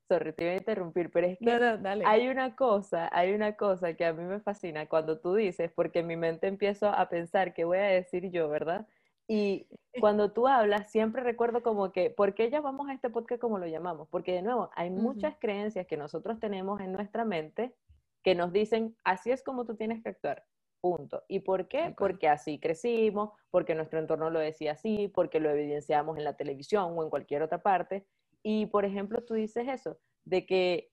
Sorry, 0.09 0.35
te 0.35 0.45
iba 0.45 0.53
a 0.53 0.57
interrumpir, 0.57 1.11
pero 1.11 1.27
es 1.27 1.39
que 1.39 1.45
No, 1.47 1.79
no, 1.79 2.07
hay 2.07 2.29
una 2.29 2.55
cosa, 2.55 3.09
hay 3.11 3.33
una 3.33 3.57
cosa 3.57 3.95
que 3.95 4.05
a 4.05 4.13
mí 4.13 4.23
me 4.23 4.41
fascina 4.41 4.87
cuando 4.87 5.19
tú 5.19 5.35
dices, 5.35 5.73
porque 5.75 6.01
en 6.01 6.07
mi 6.07 6.17
mente 6.17 6.47
empiezo 6.47 6.89
a 6.89 7.09
pensar 7.09 7.55
qué 7.55 7.65
voy 7.65 7.79
a 7.79 7.85
decir 7.85 8.31
yo, 8.31 8.49
¿verdad? 8.49 8.87
Y 9.27 9.67
cuando 10.01 10.33
tú 10.33 10.47
hablas, 10.47 10.91
siempre 10.91 11.23
recuerdo 11.23 11.63
como 11.63 11.91
que, 11.91 12.11
¿por 12.11 12.35
qué 12.35 12.51
llamamos 12.51 12.89
a 12.89 12.93
este 12.93 13.09
podcast 13.09 13.41
como 13.41 13.59
lo 13.59 13.67
llamamos? 13.67 14.09
Porque 14.11 14.33
de 14.33 14.43
nuevo, 14.43 14.71
hay 14.75 14.91
muchas 14.91 15.37
creencias 15.39 15.87
que 15.87 15.97
nosotros 15.97 16.39
tenemos 16.39 16.81
en 16.81 16.93
nuestra 16.93 17.25
mente 17.25 17.75
que 18.23 18.35
nos 18.35 18.53
dicen, 18.53 18.97
así 19.05 19.31
es 19.31 19.43
como 19.43 19.65
tú 19.65 19.75
tienes 19.75 20.03
que 20.03 20.11
actuar, 20.11 20.45
punto. 20.85 21.25
¿Y 21.29 21.41
por 21.41 21.67
qué? 21.67 21.95
Porque 21.97 22.29
así 22.29 22.59
crecimos, 22.59 23.31
porque 23.51 23.75
nuestro 23.75 23.99
entorno 23.99 24.29
lo 24.29 24.39
decía 24.39 24.73
así, 24.73 25.09
porque 25.09 25.41
lo 25.41 25.49
evidenciamos 25.49 26.19
en 26.19 26.25
la 26.25 26.37
televisión 26.37 26.93
o 26.95 27.03
en 27.03 27.09
cualquier 27.09 27.41
otra 27.41 27.63
parte. 27.63 28.07
Y, 28.43 28.67
por 28.67 28.85
ejemplo, 28.85 29.25
tú 29.25 29.33
dices 29.33 29.67
eso, 29.67 29.97
de 30.27 30.45
que 30.45 30.93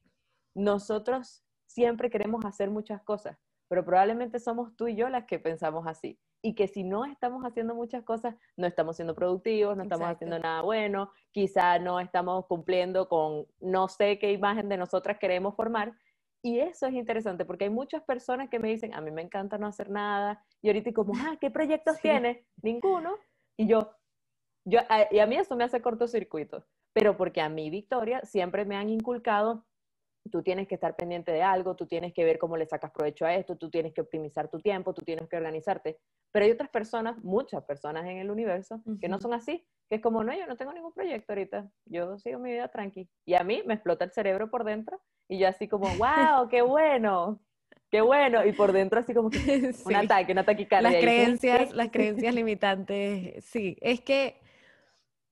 nosotros 0.55 1.43
siempre 1.65 2.09
queremos 2.09 2.45
hacer 2.45 2.69
muchas 2.69 3.03
cosas, 3.03 3.37
pero 3.67 3.83
probablemente 3.83 4.39
somos 4.39 4.73
tú 4.77 4.87
y 4.87 4.95
yo 4.95 5.09
las 5.09 5.25
que 5.25 5.39
pensamos 5.39 5.85
así. 5.85 6.17
Y 6.41 6.55
que 6.55 6.69
si 6.69 6.85
no 6.85 7.03
estamos 7.03 7.43
haciendo 7.43 7.75
muchas 7.75 8.05
cosas, 8.05 8.35
no 8.55 8.67
estamos 8.67 8.95
siendo 8.95 9.13
productivos, 9.13 9.75
no 9.75 9.83
estamos 9.83 10.05
Exacto. 10.05 10.25
haciendo 10.25 10.39
nada 10.39 10.61
bueno, 10.61 11.11
quizá 11.31 11.79
no 11.79 11.99
estamos 11.99 12.45
cumpliendo 12.45 13.09
con 13.09 13.45
no 13.59 13.89
sé 13.89 14.19
qué 14.19 14.31
imagen 14.31 14.69
de 14.69 14.77
nosotras 14.77 15.17
queremos 15.19 15.53
formar. 15.53 15.91
Y 16.43 16.59
eso 16.59 16.87
es 16.87 16.93
interesante 16.93 17.45
porque 17.45 17.65
hay 17.65 17.69
muchas 17.69 18.03
personas 18.03 18.49
que 18.49 18.59
me 18.59 18.69
dicen, 18.69 18.93
a 18.93 19.01
mí 19.01 19.11
me 19.11 19.21
encanta 19.21 19.57
no 19.57 19.67
hacer 19.67 19.89
nada. 19.89 20.43
Y 20.61 20.69
ahorita 20.69 20.91
como, 20.93 21.13
ah, 21.15 21.37
¿qué 21.39 21.51
proyectos 21.51 21.95
Sí. 21.97 22.03
tienes? 22.03 22.45
Ninguno. 22.61 23.15
Y 23.57 23.67
yo, 23.67 23.91
yo, 24.65 24.79
a- 24.89 25.07
y 25.11 25.19
a 25.19 25.27
mí 25.27 25.35
eso 25.35 25.55
me 25.55 25.63
hace 25.63 25.81
cortocircuito. 25.81 26.65
Pero 26.93 27.15
porque 27.15 27.41
a 27.41 27.49
mí, 27.49 27.69
Victoria, 27.69 28.21
siempre 28.23 28.65
me 28.65 28.75
han 28.75 28.89
inculcado 28.89 29.65
tú 30.29 30.43
tienes 30.43 30.67
que 30.67 30.75
estar 30.75 30.95
pendiente 30.95 31.31
de 31.31 31.41
algo, 31.41 31.75
tú 31.75 31.87
tienes 31.87 32.13
que 32.13 32.23
ver 32.23 32.37
cómo 32.37 32.55
le 32.57 32.65
sacas 32.67 32.91
provecho 32.91 33.25
a 33.25 33.33
esto, 33.33 33.57
tú 33.57 33.69
tienes 33.71 33.93
que 33.93 34.01
optimizar 34.01 34.49
tu 34.49 34.59
tiempo, 34.59 34.93
tú 34.93 35.01
tienes 35.01 35.27
que 35.27 35.35
organizarte. 35.35 35.99
Pero 36.31 36.45
hay 36.45 36.51
otras 36.51 36.69
personas, 36.69 37.17
muchas 37.23 37.63
personas 37.63 38.05
en 38.05 38.17
el 38.17 38.29
universo, 38.29 38.81
que 38.99 39.09
no 39.09 39.19
son 39.19 39.33
así, 39.33 39.65
que 39.89 39.95
es 39.95 40.01
como, 40.01 40.23
no, 40.23 40.33
yo 40.37 40.45
no 40.45 40.55
tengo 40.57 40.73
ningún 40.73 40.93
proyecto 40.93 41.33
ahorita, 41.33 41.71
yo 41.85 42.19
sigo 42.19 42.39
mi 42.39 42.51
vida 42.51 42.67
tranqui. 42.67 43.09
Y 43.25 43.33
a 43.33 43.43
mí 43.43 43.63
me 43.65 43.73
explota 43.73 44.05
el 44.05 44.11
cerebro 44.11 44.49
por 44.51 44.63
dentro 44.63 45.01
y 45.31 45.39
yo 45.39 45.47
así 45.47 45.69
como, 45.69 45.95
wow, 45.95 46.49
qué 46.49 46.61
bueno, 46.61 47.39
qué 47.89 48.01
bueno. 48.01 48.45
Y 48.45 48.51
por 48.51 48.73
dentro 48.73 48.99
así 48.99 49.13
como 49.13 49.29
que 49.29 49.39
Sí. 49.73 49.83
un 49.85 49.95
ataque, 49.95 50.33
una 50.33 50.43
taquicardia. 50.43 50.91
Las 50.91 50.99
creencias, 50.99 51.69
¿qué? 51.69 51.75
las 51.75 51.89
creencias 51.89 52.35
limitantes, 52.35 53.45
sí, 53.45 53.77
es 53.79 54.01
que 54.01 54.41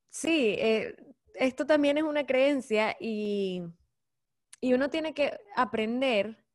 sí, 0.10 0.56
eh, 0.58 0.96
esto 1.36 1.65
también 1.65 1.98
es 1.98 2.06
una 2.06 2.25
creencia 2.25 2.96
y, 2.98 3.62
y 4.62 4.74
uno 4.74 4.89
tiene 4.89 5.13
que 5.13 5.38
aprender 5.53 6.46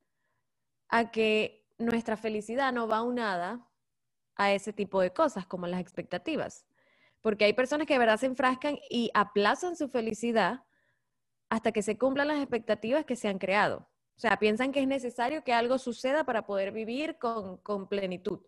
a 0.89 1.11
que 1.11 1.67
nuestra 1.77 2.17
felicidad 2.17 2.73
no 2.73 2.87
va 2.87 3.03
unada 3.03 3.69
a 4.37 4.53
ese 4.53 4.73
tipo 4.73 5.01
de 5.01 5.13
cosas 5.13 5.45
como 5.45 5.67
las 5.67 5.81
expectativas, 5.81 6.65
porque 7.21 7.45
hay 7.45 7.53
personas 7.53 7.85
que 7.85 7.93
de 7.93 7.99
verdad 7.99 8.17
se 8.17 8.25
enfrascan 8.25 8.79
y 8.89 9.11
aplazan 9.13 9.75
su 9.75 9.87
felicidad 9.87 10.63
hasta 11.49 11.71
que 11.71 11.81
se 11.81 11.97
cumplan 11.97 12.27
las 12.27 12.39
expectativas 12.39 13.05
que 13.05 13.15
se 13.15 13.27
han 13.27 13.37
creado. 13.37 13.87
O 14.17 14.19
sea, 14.19 14.37
piensan 14.37 14.71
que 14.71 14.81
es 14.81 14.87
necesario 14.87 15.43
que 15.43 15.53
algo 15.53 15.77
suceda 15.77 16.23
para 16.23 16.45
poder 16.45 16.71
vivir 16.71 17.17
con, 17.17 17.57
con 17.57 17.87
plenitud 17.87 18.39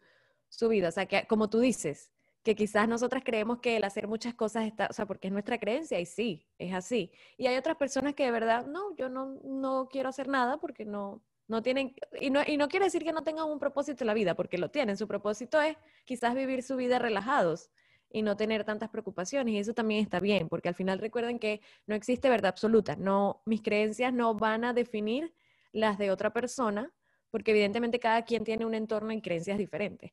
su 0.50 0.70
vida. 0.70 0.90
O 0.90 0.92
sea, 0.92 1.06
que 1.06 1.28
como 1.28 1.50
tú 1.50 1.60
dices, 1.60 2.12
que 2.44 2.56
quizás 2.56 2.88
nosotras 2.88 3.24
creemos 3.26 3.60
que 3.60 3.76
el 3.76 3.84
hacer 3.84 4.08
muchas 4.08 4.34
cosas 4.34 4.66
está, 4.66 4.88
o 4.90 4.94
sea, 4.94 5.06
porque 5.06 5.28
es 5.28 5.34
nuestra 5.34 5.60
creencia 5.60 6.00
y 6.00 6.06
sí, 6.06 6.48
es 6.58 6.74
así. 6.74 7.12
Y 7.38 7.48
hay 7.48 7.58
otras 7.58 7.76
personas 7.76 8.16
que 8.16 8.24
de 8.24 8.32
verdad, 8.32 8.66
no, 8.66 8.96
yo 8.96 9.10
no, 9.10 9.38
no 9.44 9.90
quiero 9.92 10.08
hacer 10.08 10.30
nada 10.30 10.58
porque 10.58 10.86
no, 10.86 11.22
no 11.50 11.62
tienen, 11.62 11.94
y 12.22 12.30
no, 12.30 12.42
y 12.48 12.56
no 12.56 12.70
quiere 12.70 12.86
decir 12.86 13.04
que 13.04 13.12
no 13.12 13.24
tengan 13.24 13.50
un 13.50 13.60
propósito 13.60 14.06
en 14.06 14.08
la 14.08 14.14
vida, 14.14 14.34
porque 14.34 14.58
lo 14.58 14.72
tienen. 14.72 14.96
Su 14.96 15.10
propósito 15.10 15.60
es 15.62 15.76
quizás 16.06 16.36
vivir 16.36 16.64
su 16.64 16.78
vida 16.78 17.00
relajados 17.00 17.70
y 18.10 18.22
no 18.22 18.38
tener 18.38 18.64
tantas 18.64 18.90
preocupaciones. 18.90 19.54
Y 19.54 19.58
eso 19.58 19.74
también 19.74 20.02
está 20.02 20.20
bien, 20.20 20.48
porque 20.50 20.70
al 20.70 20.76
final 20.76 21.00
recuerden 21.00 21.40
que 21.40 21.62
no 21.86 21.96
existe 21.96 22.30
verdad 22.30 22.50
absoluta. 22.50 22.96
No, 22.96 23.42
mis 23.46 23.62
creencias 23.62 24.14
no 24.14 24.34
van 24.36 24.64
a 24.64 24.74
definir 24.74 25.34
las 25.72 25.98
de 25.98 26.12
otra 26.12 26.32
persona, 26.32 26.92
porque 27.30 27.52
evidentemente 27.52 28.00
cada 28.00 28.24
quien 28.24 28.44
tiene 28.44 28.66
un 28.66 28.74
entorno 28.74 29.12
y 29.12 29.22
creencias 29.22 29.58
diferentes. 29.58 30.12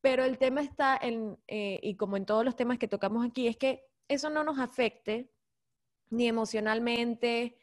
Pero 0.00 0.24
el 0.24 0.38
tema 0.38 0.60
está 0.60 0.98
en, 1.00 1.38
eh, 1.48 1.80
y 1.82 1.96
como 1.96 2.16
en 2.16 2.26
todos 2.26 2.44
los 2.44 2.56
temas 2.56 2.78
que 2.78 2.88
tocamos 2.88 3.26
aquí, 3.26 3.48
es 3.48 3.56
que 3.56 3.84
eso 4.08 4.30
no 4.30 4.44
nos 4.44 4.58
afecte 4.58 5.30
ni 6.10 6.28
emocionalmente 6.28 7.56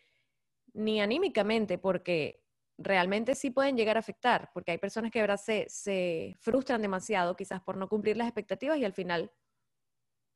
ni 0.73 0.99
anímicamente, 1.01 1.77
porque 1.77 2.43
realmente 2.77 3.35
sí 3.35 3.51
pueden 3.51 3.77
llegar 3.77 3.95
a 3.95 3.99
afectar, 3.99 4.49
porque 4.53 4.71
hay 4.71 4.77
personas 4.79 5.11
que 5.11 5.19
de 5.19 5.23
verdad 5.23 5.37
se, 5.37 5.67
se 5.69 6.35
frustran 6.39 6.81
demasiado, 6.81 7.35
quizás 7.35 7.61
por 7.61 7.77
no 7.77 7.87
cumplir 7.87 8.17
las 8.17 8.27
expectativas 8.27 8.77
y 8.79 8.85
al 8.85 8.93
final 8.93 9.31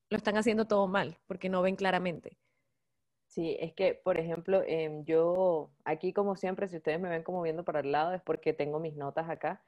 lo 0.10 0.18
están 0.18 0.38
haciendo 0.38 0.66
todo 0.66 0.88
mal, 0.88 1.18
porque 1.28 1.50
no 1.50 1.62
ven 1.62 1.76
claramente. 1.76 2.38
Sí, 3.28 3.58
es 3.60 3.74
que, 3.74 3.94
por 3.94 4.18
ejemplo, 4.18 4.64
em, 4.66 5.04
yo 5.04 5.72
aquí 5.84 6.14
como 6.14 6.36
siempre, 6.36 6.68
si 6.68 6.78
ustedes 6.78 7.00
me 7.00 7.10
ven 7.10 7.24
como 7.24 7.42
viendo 7.42 7.64
para 7.64 7.82
el 7.82 7.92
lado, 7.92 8.14
es 8.14 8.22
porque 8.22 8.54
tengo 8.54 8.80
mis 8.80 8.96
notas 8.96 9.30
acá. 9.30 9.64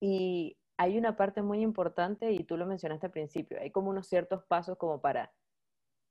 Y 0.00 0.56
hay 0.76 0.96
una 0.96 1.16
parte 1.16 1.42
muy 1.42 1.60
importante, 1.60 2.32
y 2.32 2.44
tú 2.44 2.56
lo 2.56 2.66
mencionaste 2.66 3.06
al 3.06 3.12
principio, 3.12 3.58
hay 3.60 3.70
como 3.70 3.90
unos 3.90 4.06
ciertos 4.06 4.44
pasos 4.44 4.78
como 4.78 5.00
para 5.00 5.32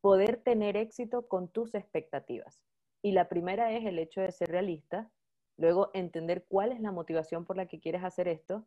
poder 0.01 0.37
tener 0.37 0.77
éxito 0.77 1.27
con 1.27 1.47
tus 1.49 1.73
expectativas. 1.73 2.63
Y 3.01 3.13
la 3.13 3.29
primera 3.29 3.71
es 3.71 3.85
el 3.85 3.97
hecho 3.97 4.21
de 4.21 4.31
ser 4.31 4.49
realista, 4.49 5.09
luego 5.57 5.89
entender 5.93 6.45
cuál 6.47 6.71
es 6.71 6.81
la 6.81 6.91
motivación 6.91 7.45
por 7.45 7.57
la 7.57 7.67
que 7.67 7.79
quieres 7.79 8.03
hacer 8.03 8.27
esto 8.27 8.65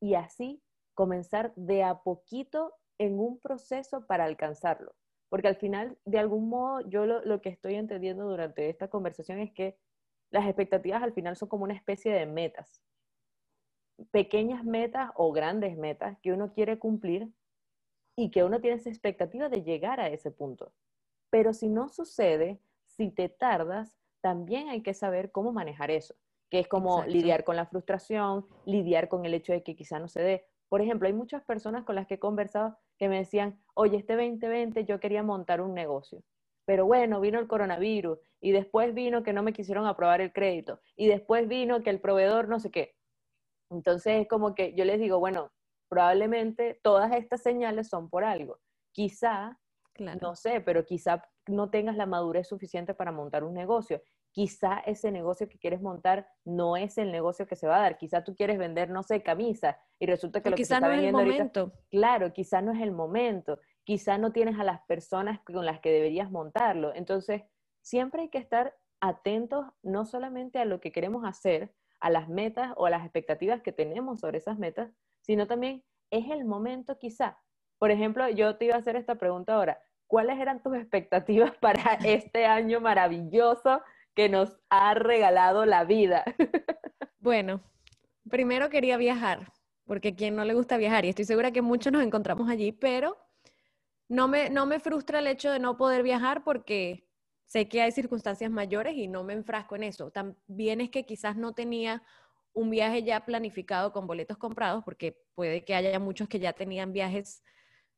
y 0.00 0.14
así 0.14 0.62
comenzar 0.94 1.52
de 1.56 1.84
a 1.84 2.02
poquito 2.02 2.74
en 3.02 3.18
un 3.18 3.38
proceso 3.38 4.06
para 4.06 4.24
alcanzarlo. 4.24 4.94
Porque 5.28 5.48
al 5.48 5.56
final, 5.56 5.98
de 6.04 6.18
algún 6.18 6.48
modo, 6.48 6.80
yo 6.88 7.06
lo, 7.06 7.40
que 7.40 7.48
estoy 7.48 7.74
entendiendo 7.74 8.28
durante 8.28 8.68
esta 8.68 8.88
conversación 8.88 9.38
es 9.38 9.50
que 9.52 9.78
las 10.30 10.46
expectativas 10.46 11.02
al 11.02 11.12
final 11.12 11.36
son 11.36 11.48
como 11.48 11.64
una 11.64 11.74
especie 11.74 12.12
de 12.12 12.26
metas. 12.26 12.82
Pequeñas 14.10 14.64
metas 14.64 15.10
o 15.14 15.32
grandes 15.32 15.76
metas 15.76 16.18
que 16.22 16.32
uno 16.32 16.52
quiere 16.52 16.78
cumplir 16.78 17.30
y 18.16 18.30
que 18.30 18.44
uno 18.44 18.60
tiene 18.60 18.76
esa 18.76 18.90
expectativa 18.90 19.48
de 19.48 19.62
llegar 19.62 20.00
a 20.00 20.08
ese 20.08 20.30
punto. 20.30 20.72
Pero 21.30 21.54
si 21.54 21.68
no 21.68 21.88
sucede, 21.88 22.60
si 22.86 23.10
te 23.10 23.28
tardas, 23.28 23.96
también 24.20 24.68
hay 24.68 24.82
que 24.82 24.94
saber 24.94 25.32
cómo 25.32 25.52
manejar 25.52 25.90
eso, 25.90 26.14
que 26.50 26.60
es 26.60 26.68
como 26.68 27.04
lidiar 27.04 27.42
con 27.42 27.56
la 27.56 27.66
frustración, 27.66 28.46
lidiar 28.66 29.08
con 29.08 29.24
el 29.24 29.34
hecho 29.34 29.52
de 29.52 29.62
que 29.62 29.76
quizá 29.76 29.98
no 29.98 30.08
se 30.08 30.20
dé. 30.20 30.46
Por 30.68 30.80
ejemplo, 30.80 31.06
hay 31.06 31.14
muchas 31.14 31.42
personas 31.44 31.84
con 31.84 31.94
las 31.94 32.06
que 32.06 32.14
he 32.14 32.18
conversado 32.18 32.78
que 33.02 33.08
me 33.08 33.18
decían, 33.18 33.60
oye, 33.74 33.96
este 33.96 34.14
2020 34.14 34.84
yo 34.84 35.00
quería 35.00 35.24
montar 35.24 35.60
un 35.60 35.74
negocio, 35.74 36.22
pero 36.64 36.86
bueno, 36.86 37.20
vino 37.20 37.40
el 37.40 37.48
coronavirus 37.48 38.16
y 38.40 38.52
después 38.52 38.94
vino 38.94 39.24
que 39.24 39.32
no 39.32 39.42
me 39.42 39.52
quisieron 39.52 39.86
aprobar 39.86 40.20
el 40.20 40.32
crédito 40.32 40.78
y 40.94 41.08
después 41.08 41.48
vino 41.48 41.82
que 41.82 41.90
el 41.90 42.00
proveedor 42.00 42.48
no 42.48 42.60
sé 42.60 42.70
qué. 42.70 42.94
Entonces 43.70 44.20
es 44.20 44.28
como 44.28 44.54
que 44.54 44.74
yo 44.74 44.84
les 44.84 45.00
digo, 45.00 45.18
bueno, 45.18 45.50
probablemente 45.88 46.78
todas 46.80 47.12
estas 47.16 47.42
señales 47.42 47.88
son 47.88 48.08
por 48.08 48.22
algo. 48.22 48.60
Quizá, 48.92 49.58
no 49.98 50.36
sé, 50.36 50.60
pero 50.60 50.84
quizá 50.84 51.28
no 51.48 51.70
tengas 51.70 51.96
la 51.96 52.06
madurez 52.06 52.46
suficiente 52.46 52.94
para 52.94 53.10
montar 53.10 53.42
un 53.42 53.54
negocio. 53.54 54.00
Quizá 54.32 54.78
ese 54.86 55.12
negocio 55.12 55.48
que 55.48 55.58
quieres 55.58 55.82
montar 55.82 56.26
no 56.44 56.76
es 56.76 56.98
el 56.98 57.12
negocio 57.12 57.46
que 57.46 57.54
se 57.54 57.66
va 57.66 57.76
a 57.76 57.80
dar. 57.82 57.98
Quizá 57.98 58.24
tú 58.24 58.34
quieres 58.34 58.58
vender, 58.58 58.90
no 58.90 59.02
sé, 59.02 59.22
camisa 59.22 59.78
y 59.98 60.06
resulta 60.06 60.42
que 60.42 60.50
lo 60.50 60.56
que 60.56 60.64
se 60.64 60.74
está 60.74 60.80
no 60.80 60.88
vendiendo 60.88 61.20
es 61.20 61.26
el 61.26 61.32
momento. 61.32 61.72
claro, 61.90 62.32
quizá 62.32 62.62
no 62.62 62.72
es 62.72 62.80
el 62.80 62.92
momento. 62.92 63.60
Quizá 63.84 64.16
no 64.16 64.32
tienes 64.32 64.58
a 64.58 64.64
las 64.64 64.80
personas 64.86 65.40
con 65.40 65.64
las 65.66 65.80
que 65.80 65.90
deberías 65.90 66.30
montarlo. 66.30 66.94
Entonces, 66.94 67.42
siempre 67.82 68.22
hay 68.22 68.28
que 68.30 68.38
estar 68.38 68.74
atentos 69.00 69.66
no 69.82 70.06
solamente 70.06 70.58
a 70.58 70.64
lo 70.64 70.80
que 70.80 70.92
queremos 70.92 71.24
hacer, 71.26 71.74
a 72.00 72.10
las 72.10 72.28
metas 72.28 72.72
o 72.76 72.86
a 72.86 72.90
las 72.90 73.04
expectativas 73.04 73.60
que 73.60 73.72
tenemos 73.72 74.20
sobre 74.20 74.38
esas 74.38 74.58
metas, 74.58 74.90
sino 75.20 75.46
también 75.46 75.84
es 76.10 76.30
el 76.30 76.44
momento 76.44 76.98
quizá. 76.98 77.38
Por 77.78 77.90
ejemplo, 77.90 78.28
yo 78.28 78.56
te 78.56 78.64
iba 78.66 78.76
a 78.76 78.78
hacer 78.78 78.96
esta 78.96 79.16
pregunta 79.16 79.54
ahora. 79.54 79.78
¿cuáles 80.12 80.38
eran 80.38 80.62
tus 80.62 80.74
expectativas 80.76 81.52
para 81.56 81.94
este 82.04 82.44
año 82.44 82.82
maravilloso 82.82 83.80
que 84.14 84.28
nos 84.28 84.58
ha 84.70 84.94
regalado 84.94 85.64
la 85.66 85.84
vida? 85.84 86.24
Bueno, 87.18 87.62
primero 88.28 88.68
quería 88.68 88.96
viajar, 88.96 89.52
porque 89.84 90.08
a 90.08 90.14
quien 90.16 90.34
no 90.34 90.44
le 90.44 90.54
gusta 90.54 90.76
viajar, 90.76 91.04
y 91.04 91.08
estoy 91.08 91.24
segura 91.24 91.52
que 91.52 91.62
muchos 91.62 91.92
nos 91.92 92.02
encontramos 92.02 92.50
allí, 92.50 92.72
pero 92.72 93.16
no 94.08 94.26
me, 94.26 94.50
no 94.50 94.66
me 94.66 94.80
frustra 94.80 95.20
el 95.20 95.28
hecho 95.28 95.52
de 95.52 95.60
no 95.60 95.76
poder 95.76 96.02
viajar 96.02 96.42
porque 96.42 97.06
sé 97.44 97.68
que 97.68 97.80
hay 97.80 97.92
circunstancias 97.92 98.50
mayores 98.50 98.96
y 98.96 99.06
no 99.06 99.22
me 99.22 99.34
enfrasco 99.34 99.76
en 99.76 99.84
eso. 99.84 100.10
También 100.10 100.80
es 100.80 100.90
que 100.90 101.06
quizás 101.06 101.36
no 101.36 101.54
tenía 101.54 102.02
un 102.52 102.70
viaje 102.70 103.04
ya 103.04 103.24
planificado 103.24 103.92
con 103.92 104.06
boletos 104.06 104.36
comprados, 104.36 104.82
porque 104.84 105.22
puede 105.34 105.64
que 105.64 105.74
haya 105.74 105.98
muchos 105.98 106.28
que 106.28 106.40
ya 106.40 106.52
tenían 106.52 106.92
viajes 106.92 107.42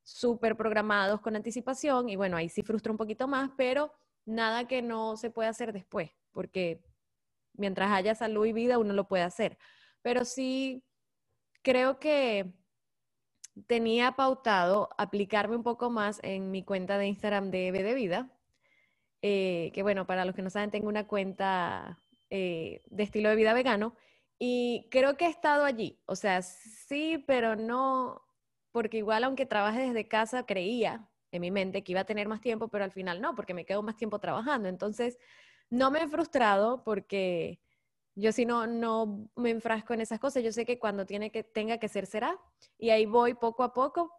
súper 0.02 0.56
programados 0.56 1.20
con 1.20 1.34
anticipación 1.34 2.08
y 2.08 2.16
bueno, 2.16 2.36
ahí 2.36 2.48
sí 2.48 2.62
frustra 2.62 2.92
un 2.92 2.98
poquito 2.98 3.26
más, 3.26 3.50
pero 3.56 3.90
nada 4.26 4.66
que 4.66 4.82
no 4.82 5.16
se 5.16 5.30
pueda 5.30 5.50
hacer 5.50 5.72
después, 5.72 6.10
porque 6.32 6.82
mientras 7.54 7.90
haya 7.92 8.14
salud 8.14 8.46
y 8.46 8.52
vida 8.52 8.78
uno 8.78 8.92
lo 8.92 9.08
puede 9.08 9.22
hacer. 9.22 9.58
Pero 10.02 10.24
sí 10.24 10.84
creo 11.62 11.98
que 11.98 12.52
tenía 13.66 14.12
pautado 14.12 14.90
aplicarme 14.98 15.56
un 15.56 15.62
poco 15.62 15.90
más 15.90 16.20
en 16.22 16.50
mi 16.50 16.64
cuenta 16.64 16.98
de 16.98 17.06
Instagram 17.06 17.50
de 17.50 17.68
Eve 17.68 17.82
de 17.82 17.94
Vida, 17.94 18.30
eh, 19.22 19.70
que 19.72 19.82
bueno, 19.82 20.06
para 20.06 20.24
los 20.24 20.34
que 20.34 20.42
no 20.42 20.50
saben, 20.50 20.70
tengo 20.70 20.88
una 20.88 21.06
cuenta 21.06 21.98
eh, 22.30 22.82
de 22.86 23.02
estilo 23.02 23.30
de 23.30 23.36
vida 23.36 23.54
vegano 23.54 23.94
y 24.38 24.88
creo 24.90 25.16
que 25.16 25.26
he 25.26 25.30
estado 25.30 25.64
allí, 25.64 26.00
o 26.06 26.16
sea, 26.16 26.42
sí, 26.42 27.24
pero 27.26 27.56
no, 27.56 28.22
porque 28.72 28.98
igual 28.98 29.24
aunque 29.24 29.46
trabaje 29.46 29.80
desde 29.80 30.08
casa, 30.08 30.44
creía 30.44 31.08
en 31.36 31.42
mi 31.42 31.50
mente 31.50 31.82
que 31.82 31.92
iba 31.92 32.00
a 32.00 32.06
tener 32.06 32.28
más 32.28 32.40
tiempo, 32.40 32.68
pero 32.68 32.84
al 32.84 32.92
final 32.92 33.20
no, 33.20 33.34
porque 33.34 33.54
me 33.54 33.64
quedo 33.64 33.82
más 33.82 33.96
tiempo 33.96 34.18
trabajando. 34.18 34.68
Entonces, 34.68 35.18
no 35.70 35.90
me 35.90 36.02
he 36.02 36.08
frustrado 36.08 36.84
porque 36.84 37.60
yo 38.14 38.32
si 38.32 38.46
no, 38.46 38.66
no 38.66 39.28
me 39.36 39.50
enfrasco 39.50 39.94
en 39.94 40.00
esas 40.00 40.20
cosas. 40.20 40.42
Yo 40.42 40.52
sé 40.52 40.64
que 40.64 40.78
cuando 40.78 41.06
tiene 41.06 41.30
que, 41.30 41.42
tenga 41.42 41.78
que 41.78 41.88
ser, 41.88 42.06
será. 42.06 42.38
Y 42.78 42.90
ahí 42.90 43.06
voy 43.06 43.34
poco 43.34 43.62
a 43.62 43.72
poco, 43.72 44.12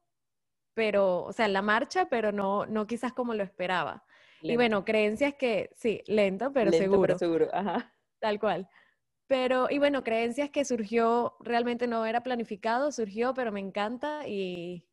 pero, 0.73 1.23
o 1.23 1.34
sea, 1.34 1.45
en 1.45 1.54
la 1.54 1.62
marcha, 1.62 2.10
pero 2.10 2.32
no, 2.32 2.65
no 2.65 2.88
quizás 2.88 3.13
como 3.13 3.34
lo 3.34 3.43
esperaba. 3.43 4.04
Y 4.41 4.58
bueno, 4.58 4.86
creencias 4.86 5.34
que, 5.34 5.71
sí, 5.75 6.04
lento, 6.06 6.51
pero 6.54 6.69
lento, 6.69 6.84
seguro. 6.84 7.01
Pero 7.01 7.17
seguro, 7.17 7.49
ajá. 7.51 7.95
Tal 8.19 8.39
cual. 8.39 8.69
Pero, 9.28 9.67
y 9.71 9.80
bueno, 9.80 10.04
creencias 10.04 10.51
que 10.51 10.65
surgió, 10.65 11.36
realmente 11.39 11.88
no 11.88 12.06
era 12.06 12.21
planificado, 12.21 12.91
surgió, 12.91 13.34
pero 13.34 13.51
me 13.51 13.60
encanta 13.60 14.28
y, 14.28 14.86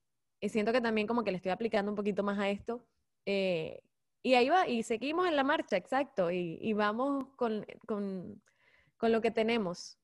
siento 0.49 0.73
que 0.73 0.81
también 0.81 1.07
como 1.07 1.25
que 1.25 1.31
le 1.31 1.37
estoy 1.37 1.53
aplicando 1.53 1.91
un 1.91 1.97
poquito 1.97 2.23
más 2.23 2.39
a 2.39 2.49
esto. 2.49 2.85
Eh, 3.27 3.83
y 4.23 4.35
ahí 4.35 4.49
va, 4.49 4.69
y 4.69 4.83
seguimos 4.83 5.27
en 5.27 5.37
la 5.37 5.45
marcha, 5.45 5.77
exacto, 5.77 6.31
y, 6.31 6.73
vamos 6.75 7.27
con, 7.37 7.65
lo 9.01 9.21
que 9.21 9.31
tenemos. 9.31 9.99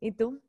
¿Y 0.00 0.12
tú? 0.12 0.40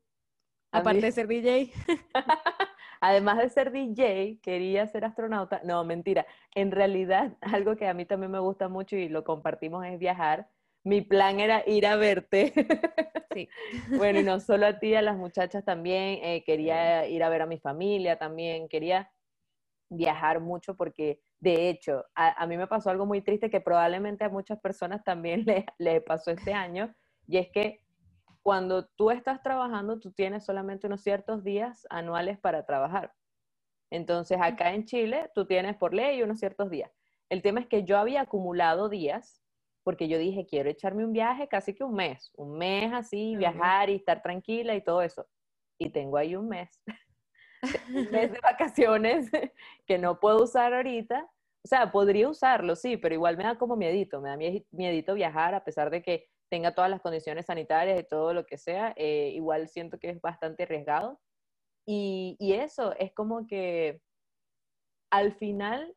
Aparte 0.70 1.00
de 1.00 1.12
ser 1.12 1.26
DJ. 1.26 1.72
Además 3.00 3.38
de 3.38 3.48
ser 3.48 3.70
DJ, 3.72 4.38
quería 4.42 4.86
ser 4.86 5.04
astronauta. 5.04 5.60
No, 5.64 5.84
mentira. 5.84 6.26
En 6.54 6.70
realidad, 6.70 7.36
algo 7.40 7.76
que 7.76 7.88
a 7.88 7.94
mí 7.94 8.04
también 8.04 8.30
me 8.32 8.40
gusta 8.40 8.68
mucho 8.68 8.96
y 8.96 9.08
lo 9.08 9.24
compartimos 9.24 9.84
es 9.86 9.98
viajar 9.98 10.48
mi 10.88 11.02
plan 11.02 11.38
era 11.38 11.62
ir 11.66 11.86
a 11.86 11.96
verte. 11.96 12.52
Sí. 13.30 13.46
bueno, 13.98 14.20
y 14.20 14.22
no 14.24 14.40
solo 14.40 14.66
a 14.66 14.78
ti, 14.80 14.94
a 14.94 15.02
las 15.02 15.16
muchachas 15.16 15.62
también. 15.62 16.18
Eh, 16.24 16.42
quería 16.44 17.06
ir 17.06 17.22
a 17.22 17.28
ver 17.28 17.42
a 17.42 17.46
mi 17.46 17.58
familia 17.58 18.18
también. 18.18 18.68
Quería 18.68 19.12
viajar 19.90 20.40
mucho 20.40 20.74
porque, 20.74 21.20
de 21.38 21.68
hecho, 21.68 22.06
a, 22.14 22.44
mí 22.46 22.56
me 22.56 22.66
pasó 22.66 22.88
algo 22.88 23.04
muy 23.04 23.20
triste 23.20 23.50
que 23.50 23.60
probablemente 23.60 24.24
a 24.24 24.30
muchas 24.30 24.58
personas 24.60 25.04
también 25.04 25.44
le, 25.46 25.66
le 25.76 26.00
pasó 26.00 26.30
este 26.30 26.54
año. 26.54 26.92
Y 27.26 27.36
es 27.36 27.50
que 27.50 27.84
cuando 28.42 28.86
tú 28.86 29.10
estás 29.10 29.42
trabajando, 29.42 30.00
tú 30.00 30.10
tienes 30.10 30.44
solamente 30.44 30.86
unos 30.86 31.02
ciertos 31.02 31.44
días 31.44 31.86
anuales 31.90 32.38
para 32.38 32.64
trabajar. 32.64 33.12
Entonces, 33.90 34.38
acá 34.40 34.72
en 34.72 34.86
Chile, 34.86 35.30
tú 35.34 35.44
tienes 35.44 35.76
por 35.76 35.92
ley 35.92 36.22
unos 36.22 36.40
ciertos 36.40 36.70
días. 36.70 36.90
El 37.28 37.42
tema 37.42 37.60
es 37.60 37.66
que 37.66 37.84
yo 37.84 37.98
había 37.98 38.22
acumulado 38.22 38.88
días 38.88 39.44
porque 39.88 40.06
yo 40.06 40.18
dije, 40.18 40.44
quiero 40.44 40.68
echarme 40.68 41.02
un 41.02 41.14
viaje 41.14 41.48
casi 41.48 41.72
que 41.72 41.82
un 41.82 41.94
mes, 41.94 42.30
un 42.36 42.58
mes 42.58 42.92
así, 42.92 43.36
viajar 43.36 43.88
y 43.88 43.94
estar 43.94 44.20
tranquila 44.20 44.74
y 44.74 44.84
todo 44.84 45.00
eso. 45.00 45.26
Y 45.78 45.88
tengo 45.88 46.18
ahí 46.18 46.36
un 46.36 46.46
mes, 46.46 46.82
un 47.88 48.10
mes 48.10 48.30
de 48.32 48.38
vacaciones 48.42 49.30
que 49.86 49.96
no 49.96 50.20
puedo 50.20 50.44
usar 50.44 50.74
ahorita. 50.74 51.26
O 51.64 51.66
sea, 51.66 51.90
podría 51.90 52.28
usarlo, 52.28 52.76
sí, 52.76 52.98
pero 52.98 53.14
igual 53.14 53.38
me 53.38 53.44
da 53.44 53.56
como 53.56 53.76
miedito, 53.76 54.20
me 54.20 54.28
da 54.28 54.36
miedito 54.36 55.14
viajar 55.14 55.54
a 55.54 55.64
pesar 55.64 55.88
de 55.88 56.02
que 56.02 56.28
tenga 56.50 56.74
todas 56.74 56.90
las 56.90 57.00
condiciones 57.00 57.46
sanitarias 57.46 57.98
y 57.98 58.04
todo 58.04 58.34
lo 58.34 58.44
que 58.44 58.58
sea, 58.58 58.92
eh, 58.94 59.30
igual 59.34 59.68
siento 59.68 59.98
que 59.98 60.10
es 60.10 60.20
bastante 60.20 60.64
arriesgado. 60.64 61.18
Y, 61.86 62.36
y 62.38 62.52
eso, 62.52 62.94
es 62.98 63.14
como 63.14 63.46
que 63.46 64.02
al 65.10 65.32
final, 65.32 65.96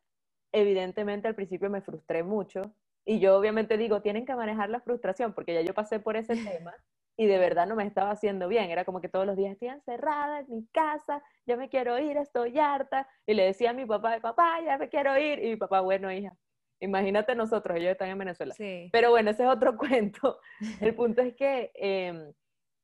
evidentemente 0.50 1.28
al 1.28 1.34
principio 1.34 1.68
me 1.68 1.82
frustré 1.82 2.22
mucho, 2.22 2.74
y 3.04 3.18
yo 3.18 3.36
obviamente 3.36 3.76
digo, 3.76 4.02
tienen 4.02 4.24
que 4.24 4.34
manejar 4.34 4.70
la 4.70 4.80
frustración, 4.80 5.34
porque 5.34 5.54
ya 5.54 5.62
yo 5.62 5.74
pasé 5.74 5.98
por 5.98 6.16
ese 6.16 6.36
tema 6.36 6.74
y 7.16 7.26
de 7.26 7.38
verdad 7.38 7.66
no 7.66 7.76
me 7.76 7.86
estaba 7.86 8.10
haciendo 8.10 8.48
bien. 8.48 8.70
Era 8.70 8.84
como 8.84 9.00
que 9.00 9.08
todos 9.08 9.26
los 9.26 9.36
días 9.36 9.52
estoy 9.52 9.68
encerrada 9.68 10.40
en 10.40 10.46
mi 10.48 10.66
casa, 10.68 11.22
yo 11.46 11.56
me 11.56 11.68
quiero 11.68 11.98
ir, 11.98 12.16
estoy 12.16 12.58
harta. 12.58 13.08
Y 13.26 13.34
le 13.34 13.44
decía 13.44 13.70
a 13.70 13.74
mi 13.74 13.84
papá, 13.84 14.18
papá, 14.20 14.60
ya 14.64 14.78
me 14.78 14.88
quiero 14.88 15.18
ir. 15.18 15.38
Y 15.40 15.50
mi 15.50 15.56
papá, 15.56 15.80
bueno, 15.80 16.12
hija, 16.12 16.36
imagínate 16.80 17.34
nosotros, 17.34 17.76
ellos 17.76 17.92
están 17.92 18.08
en 18.08 18.18
Venezuela. 18.18 18.54
Pero 18.92 19.10
bueno, 19.10 19.30
ese 19.30 19.44
es 19.44 19.48
otro 19.48 19.76
cuento. 19.76 20.38
El 20.80 20.94
punto 20.94 21.22
es 21.22 21.34
que 21.34 21.70
em, 21.74 22.32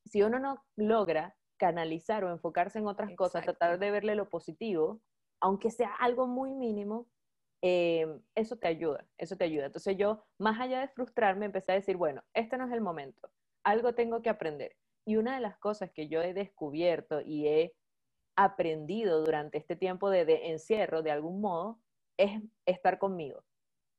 si 0.05 0.21
uno 0.21 0.39
no 0.39 0.63
logra 0.75 1.35
canalizar 1.57 2.23
o 2.23 2.31
enfocarse 2.31 2.79
en 2.79 2.87
otras 2.87 3.13
cosas, 3.15 3.43
tratar 3.43 3.79
de 3.79 3.91
verle 3.91 4.15
lo 4.15 4.29
positivo, 4.29 5.01
aunque 5.41 5.71
sea 5.71 5.93
algo 5.99 6.27
muy 6.27 6.53
mínimo, 6.53 7.07
eh, 7.61 8.07
eso 8.35 8.57
te 8.57 8.67
ayuda, 8.67 9.05
eso 9.17 9.37
te 9.37 9.45
ayuda. 9.45 9.67
Entonces 9.67 9.97
yo, 9.97 10.23
más 10.39 10.59
allá 10.59 10.81
de 10.81 10.87
frustrarme, 10.89 11.45
empecé 11.47 11.73
a 11.73 11.75
decir, 11.75 11.97
bueno, 11.97 12.23
este 12.33 12.57
no 12.57 12.65
es 12.67 12.73
el 12.73 12.81
momento, 12.81 13.29
algo 13.63 13.95
tengo 13.95 14.21
que 14.21 14.29
aprender. 14.29 14.75
Y 15.05 15.17
una 15.17 15.35
de 15.35 15.41
las 15.41 15.57
cosas 15.57 15.91
que 15.91 16.07
yo 16.07 16.21
he 16.21 16.33
descubierto 16.33 17.21
y 17.21 17.47
he 17.47 17.75
aprendido 18.37 19.23
durante 19.23 19.57
este 19.57 19.75
tiempo 19.75 20.09
de 20.09 20.49
encierro, 20.49 21.01
de 21.03 21.11
algún 21.11 21.41
modo, 21.41 21.79
es 22.17 22.41
estar 22.65 22.99
conmigo. 22.99 23.43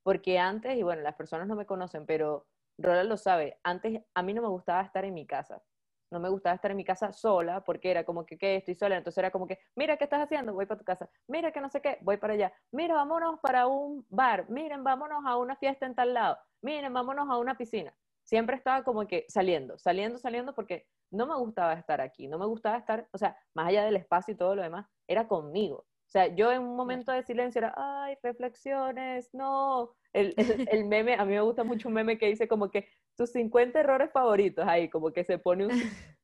Porque 0.05 0.38
antes, 0.38 0.77
y 0.77 0.83
bueno, 0.83 1.03
las 1.03 1.16
personas 1.16 1.49
no 1.49 1.57
me 1.57 1.66
conocen, 1.66 2.07
pero 2.07 2.46
Roland 2.79 3.09
lo 3.09 3.16
sabe, 3.18 3.59
antes 3.62 4.03
a 4.14 4.23
mí 4.23 4.35
no 4.35 4.42
me 4.42 4.49
gustaba 4.49 4.83
estar 4.83 5.05
en 5.05 5.14
mi 5.14 5.27
casa 5.27 5.62
no 6.11 6.20
me 6.20 6.29
gustaba 6.29 6.55
estar 6.55 6.70
en 6.70 6.77
mi 6.77 6.85
casa 6.85 7.12
sola 7.12 7.62
porque 7.64 7.90
era 7.90 8.05
como 8.05 8.27
que, 8.27 8.37
¿qué? 8.37 8.57
Estoy 8.57 8.75
sola. 8.75 8.96
Entonces 8.96 9.18
era 9.18 9.31
como 9.31 9.46
que, 9.46 9.59
mira, 9.77 9.96
¿qué 9.96 10.05
estás 10.05 10.20
haciendo? 10.20 10.53
Voy 10.53 10.66
para 10.66 10.79
tu 10.79 10.85
casa. 10.85 11.09
Mira, 11.29 11.53
que 11.53 11.61
no 11.61 11.68
sé 11.70 11.81
qué, 11.81 11.99
voy 12.03 12.16
para 12.16 12.35
allá. 12.35 12.53
Mira, 12.73 12.94
vámonos 12.94 13.40
para 13.40 13.66
un 13.66 14.07
bar. 14.09 14.49
Miren, 14.51 14.85
vámonos 14.85 15.25
a 15.27 15.37
una 15.37 15.57
fiesta 15.57 15.87
en 15.87 15.94
tal 15.94 16.14
lado. 16.14 16.38
Miren, 16.62 16.92
vámonos 16.92 17.29
a 17.29 17.38
una 17.38 17.57
piscina. 17.57 17.94
Siempre 18.25 18.57
estaba 18.57 18.85
como 18.85 19.07
que 19.07 19.25
saliendo, 19.29 19.79
saliendo, 19.79 20.18
saliendo 20.18 20.55
porque 20.55 20.87
no 21.11 21.27
me 21.27 21.37
gustaba 21.37 21.75
estar 21.75 22.01
aquí. 22.01 22.29
No 22.29 22.38
me 22.38 22.46
gustaba 22.46 22.79
estar, 22.79 23.09
o 23.12 23.18
sea, 23.18 23.37
más 23.55 23.68
allá 23.68 23.85
del 23.85 23.96
espacio 23.96 24.35
y 24.35 24.37
todo 24.37 24.55
lo 24.55 24.62
demás, 24.62 24.87
era 25.09 25.27
conmigo. 25.27 25.87
O 26.11 26.12
sea, 26.12 26.27
yo 26.35 26.51
en 26.51 26.62
un 26.62 26.75
momento 26.75 27.12
de 27.12 27.23
silencio 27.23 27.61
era, 27.61 27.73
ay, 27.77 28.16
reflexiones, 28.20 29.33
no. 29.33 29.94
El, 30.12 30.35
el, 30.37 30.68
el, 30.73 30.85
meme, 30.85 31.14
a 31.14 31.25
mí 31.25 31.35
me 31.35 31.40
gusta 31.40 31.62
mucho 31.62 31.87
un 31.87 31.94
meme 31.94 32.18
que 32.18 32.27
dice 32.27 32.49
como 32.49 32.68
que 32.68 32.88
tus 33.16 33.31
50 33.31 33.79
errores 33.79 34.11
favoritos 34.11 34.66
ahí, 34.66 34.90
como 34.90 35.12
que 35.12 35.23
se 35.23 35.38
pone 35.38 35.66
un... 35.66 35.70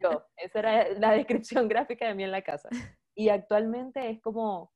Yo, 0.00 0.24
esa 0.36 0.58
era 0.60 0.88
la 1.00 1.10
descripción 1.10 1.66
gráfica 1.66 2.06
de 2.06 2.14
mí 2.14 2.22
en 2.22 2.30
la 2.30 2.42
casa. 2.42 2.68
Y 3.16 3.28
actualmente 3.28 4.08
es 4.08 4.20
como, 4.20 4.72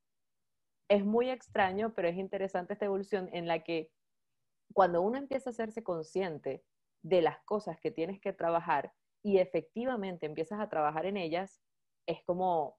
es 0.91 1.05
muy 1.05 1.31
extraño, 1.31 1.95
pero 1.95 2.09
es 2.09 2.17
interesante 2.17 2.73
esta 2.73 2.87
evolución 2.87 3.31
en 3.33 3.47
la 3.47 3.63
que 3.63 3.93
cuando 4.75 5.03
uno 5.03 5.19
empieza 5.19 5.51
a 5.51 5.53
hacerse 5.53 5.85
consciente 5.85 6.65
de 7.05 7.23
las 7.23 7.39
cosas 7.45 7.79
que 7.81 7.93
tienes 7.93 8.21
que 8.21 8.33
trabajar 8.33 8.93
y 9.23 9.39
efectivamente 9.39 10.27
empiezas 10.27 10.59
a 10.59 10.69
trabajar 10.69 11.07
en 11.07 11.17
ellas, 11.17 11.63
es 12.07 12.25
como 12.25 12.78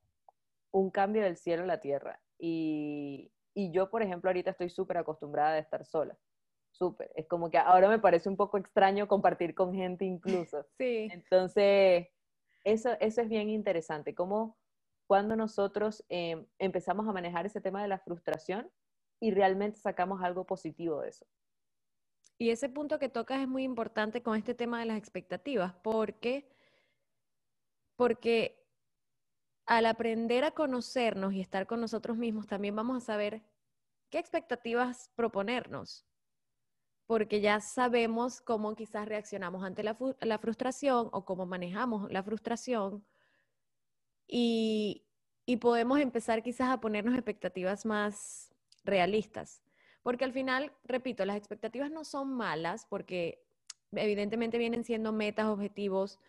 un 0.71 0.91
cambio 0.91 1.23
del 1.23 1.37
cielo 1.37 1.63
a 1.63 1.67
la 1.67 1.81
tierra. 1.81 2.21
Y, 2.37 3.31
y 3.53 3.71
yo, 3.71 3.89
por 3.89 4.01
ejemplo, 4.01 4.29
ahorita 4.29 4.51
estoy 4.51 4.69
súper 4.69 4.97
acostumbrada 4.97 5.53
a 5.53 5.59
estar 5.59 5.85
sola 5.85 6.17
súper. 6.71 7.11
Es 7.15 7.27
como 7.27 7.49
que 7.49 7.57
ahora 7.57 7.89
me 7.89 7.99
parece 7.99 8.29
un 8.29 8.37
poco 8.37 8.57
extraño 8.57 9.07
compartir 9.07 9.53
con 9.53 9.73
gente 9.73 10.05
incluso. 10.05 10.65
Sí. 10.77 11.09
Entonces, 11.11 12.07
eso, 12.63 12.91
eso 12.99 13.21
es 13.21 13.29
bien 13.29 13.49
interesante, 13.49 14.15
como 14.15 14.57
cuando 15.07 15.35
nosotros 15.35 16.05
em, 16.09 16.45
empezamos 16.57 17.07
a 17.07 17.11
manejar 17.11 17.45
ese 17.45 17.61
tema 17.61 17.81
de 17.81 17.87
la 17.87 17.99
frustración 17.99 18.71
y 19.19 19.31
realmente 19.31 19.79
sacamos 19.79 20.21
algo 20.21 20.45
positivo 20.45 21.01
de 21.01 21.09
eso. 21.09 21.25
Y 22.37 22.51
ese 22.51 22.69
punto 22.69 22.99
que 22.99 23.09
tocas 23.09 23.41
es 23.41 23.47
muy 23.47 23.63
importante 23.63 24.23
con 24.23 24.37
este 24.37 24.53
tema 24.53 24.79
de 24.79 24.85
las 24.85 24.97
expectativas, 24.97 25.73
porque, 25.83 26.47
porque 27.97 28.58
al 29.69 29.85
aprender 29.85 30.43
a 30.43 30.51
conocernos 30.51 31.33
y 31.33 31.39
estar 31.39 31.65
con 31.65 31.79
nosotros 31.79 32.17
mismos, 32.17 32.47
también 32.47 32.75
vamos 32.75 32.97
a 32.97 33.05
saber 33.05 33.41
qué 34.09 34.19
expectativas 34.19 35.11
proponernos 35.15 36.09
porque 37.09 37.41
ya 37.41 37.59
sabemos 37.59 38.39
cómo 38.39 38.75
quizás 38.75 39.07
reaccionamos 39.07 39.63
ante 39.63 39.81
la, 39.81 40.37
frustración 40.37 41.09
o 41.11 41.25
cómo 41.25 41.47
manejamos 41.47 42.11
la 42.11 42.21
frustración 42.21 43.03
y, 44.27 45.07
podemos 45.59 45.99
empezar 45.99 46.43
quizás 46.43 46.69
a 46.69 46.79
ponernos 46.79 47.15
expectativas 47.15 47.83
más 47.83 48.53
realistas. 48.83 49.63
Porque 50.03 50.23
al 50.23 50.33
final, 50.33 50.71
repito, 50.83 51.25
las 51.25 51.37
expectativas 51.37 51.89
no 51.89 52.03
son 52.03 52.31
malas 52.31 52.85
porque 52.87 53.43
evidentemente 53.91 54.59
vienen 54.59 54.83
siendo 54.83 55.11
metas, 55.11 55.47
objetivos, 55.47 56.19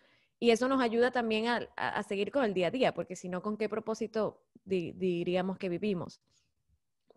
y 0.41 0.49
eso 0.49 0.67
nos 0.67 0.81
ayuda 0.81 1.11
también 1.11 1.45
a, 1.77 2.01
seguir 2.01 2.31
con 2.31 2.43
el 2.43 2.55
día 2.55 2.67
a 2.67 2.71
día, 2.71 2.95
porque 2.95 3.15
si 3.15 3.29
no, 3.29 3.43
¿con 3.43 3.57
qué 3.57 3.69
propósito 3.69 4.41
diríamos 4.65 5.59
que 5.59 5.69
vivimos? 5.69 6.19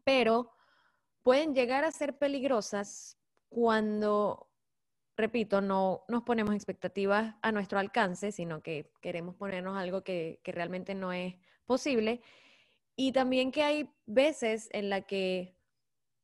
Pero 0.04 0.50
pueden 1.22 1.54
llegar 1.54 1.84
a 1.84 1.90
ser 1.90 2.18
peligrosas 2.18 3.18
cuando, 3.48 4.50
repito, 5.16 5.62
no 5.62 6.04
nos 6.06 6.22
ponemos 6.24 6.54
expectativas 6.54 7.34
a 7.40 7.50
nuestro 7.50 7.78
alcance, 7.78 8.30
sino 8.30 8.62
que 8.62 8.92
queremos 9.00 9.36
ponernos 9.36 9.78
algo 9.78 10.04
que, 10.04 10.42
realmente 10.44 10.94
no 10.94 11.10
es 11.10 11.34
posible. 11.64 12.20
Y 12.94 13.12
también 13.12 13.52
que 13.52 13.62
hay 13.62 13.90
veces 14.04 14.68
en 14.70 14.90
la 14.90 15.00
que 15.00 15.56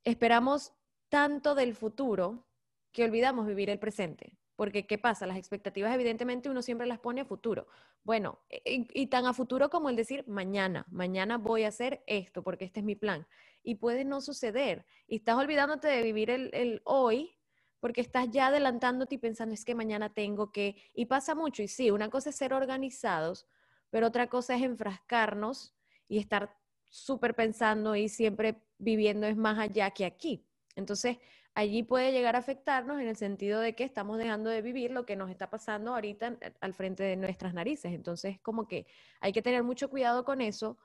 esperamos 0.05 0.75
tanto 1.09 1.55
del 1.55 1.75
futuro 1.75 2.47
que 2.93 3.05
olvidamos 3.05 3.47
vivir 3.47 3.71
el 3.71 3.79
presente. 3.79 4.37
Porque, 4.61 4.87
¿qué 4.87 4.99
pasa? 4.99 5.27
Las 5.27 5.39
expectativas, 5.39 5.95
evidentemente, 5.95 6.51
uno 6.51 6.61
siempre 6.61 6.87
las 6.87 6.99
pone 6.99 7.23
a 7.23 7.25
futuro. 7.25 7.67
Bueno, 8.05 8.41
y, 8.51 9.07
tan 9.07 9.25
a 9.25 9.33
futuro 9.33 9.71
como 9.71 9.89
el 9.89 9.97
decir, 9.97 10.23
mañana, 10.29 10.85
mañana 10.91 11.39
voy 11.39 11.63
a 11.63 11.69
hacer 11.69 12.05
esto 12.07 12.43
porque 12.43 12.67
este 12.67 12.81
es 12.81 12.85
mi 12.85 12.95
plan 12.95 13.27
y 13.63 13.77
puede 13.77 14.05
no 14.05 14.21
suceder. 14.21 14.85
Y 15.07 15.17
estás 15.17 15.37
olvidándote 15.37 15.89
de 15.89 16.03
vivir 16.03 16.29
el, 16.29 16.83
hoy 16.85 17.39
porque 17.81 18.03
estás 18.03 18.29
ya 18.29 18.49
adelantándote 18.49 19.15
y 19.15 19.19
pensando, 19.19 19.55
es 19.55 19.65
que 19.65 19.75
mañana 19.75 20.13
tengo 20.13 20.53
que, 20.53 20.77
y 20.93 21.07
pasa 21.07 21.35
mucho, 21.35 21.63
y 21.63 21.69
sí, 21.69 21.91
una 21.91 22.11
cosa 22.11 22.29
es 22.29 22.37
ser 22.37 22.53
organizados, 22.53 23.47
pero 23.89 24.09
otra 24.09 24.29
cosa 24.29 24.57
es 24.57 24.63
enfrascarnos 24.63 25.75
y 26.07 26.19
estar 26.19 26.55
súper 26.91 27.35
pensando 27.35 27.97
y 27.97 28.11
siempre 28.11 28.63
viviendo 28.77 29.27
es 29.27 29.39
más 29.39 29.59
allá 29.59 29.91
que 29.93 30.05
aquí. 30.05 30.47
Entonces, 30.77 31.17
allí 31.61 31.83
puede 31.83 32.11
llegar 32.11 32.37
a 32.37 32.39
afectarnos 32.39 33.01
en 33.01 33.09
el 33.09 33.17
sentido 33.17 33.61
de 33.61 33.75
que 33.75 33.85
estamos 33.85 34.17
dejando 34.17 34.49
de 34.49 34.63
vivir 34.63 34.91
lo 34.91 35.05
que 35.05 35.15
nos 35.15 35.31
está 35.31 35.51
pasando 35.51 35.95
ahorita 35.95 36.39
al 36.61 36.75
frente 36.75 37.03
de 37.03 37.17
nuestras 37.17 37.53
narices. 37.53 37.93
Entonces, 37.93 38.41
como 38.41 38.67
que 38.67 38.87
hay 39.21 39.33
que 39.33 39.43
tener 39.43 39.63
mucho 39.63 39.91
cuidado 39.91 40.25
con 40.25 40.41
eso 40.41 40.79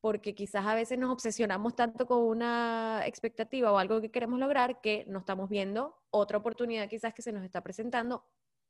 porque 0.00 0.34
quizás 0.34 0.64
a 0.66 0.74
veces 0.74 0.98
nos 0.98 1.10
obsesionamos 1.10 1.76
tanto 1.76 2.06
con 2.06 2.22
una 2.22 3.02
expectativa 3.06 3.70
o 3.70 3.78
algo 3.78 4.00
que 4.00 4.10
queremos 4.10 4.38
lograr 4.38 4.80
que 4.80 5.04
no 5.08 5.18
estamos 5.18 5.50
viendo 5.50 5.94
otra 6.10 6.38
oportunidad 6.38 6.88
quizás 6.88 7.12
que 7.12 7.22
se 7.22 7.32
nos 7.32 7.44
está 7.44 7.62
presentando 7.62 8.24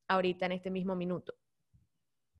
ahorita 0.08 0.46
en 0.46 0.52
este 0.52 0.70
mismo 0.70 0.96
minuto. 0.96 1.34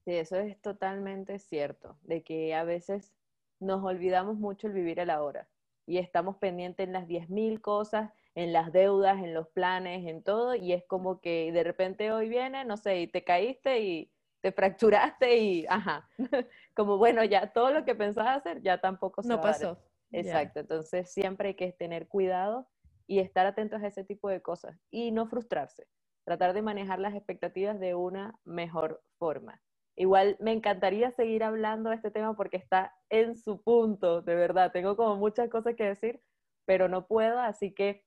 Sí, 0.05 0.13
eso 0.13 0.37
es 0.37 0.61
totalmente 0.61 1.39
cierto, 1.39 1.99
de 2.03 2.23
que 2.23 2.55
a 2.55 2.65
veces 2.65 3.15
nos 3.61 3.83
olvidamos 3.85 4.37
mucho 4.37 4.67
el 4.67 4.73
vivir 4.73 4.99
el 4.99 5.11
ahora 5.11 5.49
y 5.87 5.99
estamos 5.99 6.37
pendientes 6.37 6.87
en 6.87 6.93
las 6.93 7.07
10.000 7.07 7.61
cosas, 7.61 8.13
en 8.35 8.53
las 8.53 8.73
deudas, 8.73 9.19
en 9.19 9.33
los 9.33 9.49
planes, 9.49 10.07
en 10.07 10.23
todo, 10.23 10.55
y 10.55 10.73
es 10.73 10.85
como 10.87 11.21
que 11.21 11.53
de 11.53 11.63
repente 11.63 12.13
hoy 12.13 12.29
viene, 12.29 12.65
no 12.65 12.77
sé, 12.77 13.01
y 13.01 13.07
te 13.07 13.23
caíste 13.23 13.81
y 13.81 14.11
te 14.41 14.53
fracturaste 14.53 15.37
y, 15.37 15.67
ajá, 15.69 16.09
como 16.75 16.99
bueno, 16.99 17.25
ya 17.25 17.53
todo 17.53 17.71
lo 17.71 17.85
que 17.85 17.95
pensabas 17.95 18.39
hacer 18.39 18.63
ya 18.63 18.81
tampoco 18.81 19.23
se 19.23 19.29
No 19.29 19.41
pasó. 19.41 19.79
Exacto, 20.11 20.61
entonces 20.61 21.13
siempre 21.13 21.49
hay 21.49 21.55
que 21.55 21.73
tener 21.73 22.07
cuidado 22.07 22.69
y 23.07 23.19
estar 23.19 23.47
atentos 23.47 23.83
a 23.83 23.89
ese 23.89 24.05
tipo 24.05 24.29
de 24.29 24.43
cosas 24.43 24.79
y 24.91 25.11
no 25.11 25.27
frustrarse, 25.27 25.89
tratar 26.25 26.53
de 26.53 26.63
manejar 26.63 27.01
las 27.01 27.15
expectativas 27.15 27.81
de 27.81 27.97
una 27.97 28.39
mejor 28.45 29.03
forma. 29.19 29.61
Igual 29.97 30.37
me 30.41 30.53
encantaría 30.53 31.11
seguir 31.13 31.43
hablando 31.43 31.91
de 31.91 31.97
este 31.97 32.11
tema 32.11 32.37
porque 32.37 32.57
está 32.57 32.95
en 33.11 33.37
su 33.37 33.63
punto, 33.63 34.23
de 34.23 34.35
verdad. 34.35 34.73
Tengo 34.73 34.97
como 34.97 35.17
muchas 35.17 35.49
cosas 35.49 35.75
que 35.77 35.85
decir, 35.85 36.21
pero 36.65 36.89
no 36.89 37.07
puedo, 37.07 37.39
así 37.41 37.73
que 37.73 38.05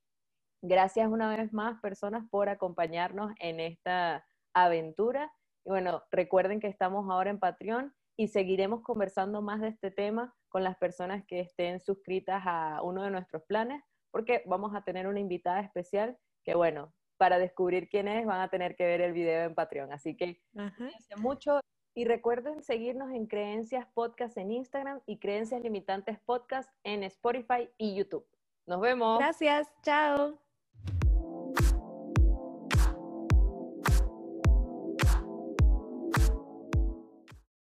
gracias 0.61 1.07
una 1.09 1.35
vez 1.35 1.53
más, 1.53 1.79
personas, 1.81 2.27
por 2.29 2.49
acompañarnos 2.49 3.31
en 3.39 3.59
esta 3.59 4.25
aventura 4.53 5.31
y 5.67 5.69
bueno, 5.69 6.01
recuerden 6.11 6.61
que 6.61 6.67
estamos 6.67 7.09
ahora 7.09 7.29
en 7.29 7.39
Patreon 7.39 7.93
y 8.15 8.29
seguiremos 8.29 8.81
conversando 8.83 9.41
más 9.41 9.59
de 9.59 9.67
este 9.67 9.91
tema 9.91 10.33
con 10.47 10.63
las 10.63 10.77
personas 10.77 11.25
que 11.27 11.41
estén 11.41 11.81
suscritas 11.81 12.41
a 12.45 12.81
uno 12.83 13.03
de 13.03 13.11
nuestros 13.11 13.43
planes, 13.43 13.83
porque 14.09 14.43
vamos 14.45 14.73
a 14.73 14.83
tener 14.85 15.07
una 15.07 15.19
invitada 15.19 15.59
especial 15.59 16.17
que, 16.45 16.55
bueno, 16.55 16.93
para 17.17 17.37
descubrir 17.37 17.89
quién 17.89 18.07
es 18.07 18.25
van 18.25 18.39
a 18.39 18.49
tener 18.49 18.77
que 18.77 18.85
ver 18.85 19.01
el 19.01 19.11
video 19.11 19.43
en 19.43 19.55
Patreon. 19.55 19.91
Así 19.91 20.15
que 20.15 20.41
cuídense 20.53 21.17
mucho 21.17 21.59
y 21.93 22.05
recuerden 22.05 22.63
seguirnos 22.63 23.11
en 23.11 23.27
Creencias 23.27 23.87
Podcast 23.93 24.37
en 24.37 24.51
Instagram 24.51 25.01
y 25.05 25.19
Creencias 25.19 25.61
Limitantes 25.61 26.17
Podcast 26.21 26.71
en 26.85 27.03
Spotify 27.03 27.69
y 27.77 27.93
YouTube. 27.93 28.25
Nos 28.67 28.79
vemos. 28.79 29.19
Gracias, 29.19 29.69
chao. 29.81 30.46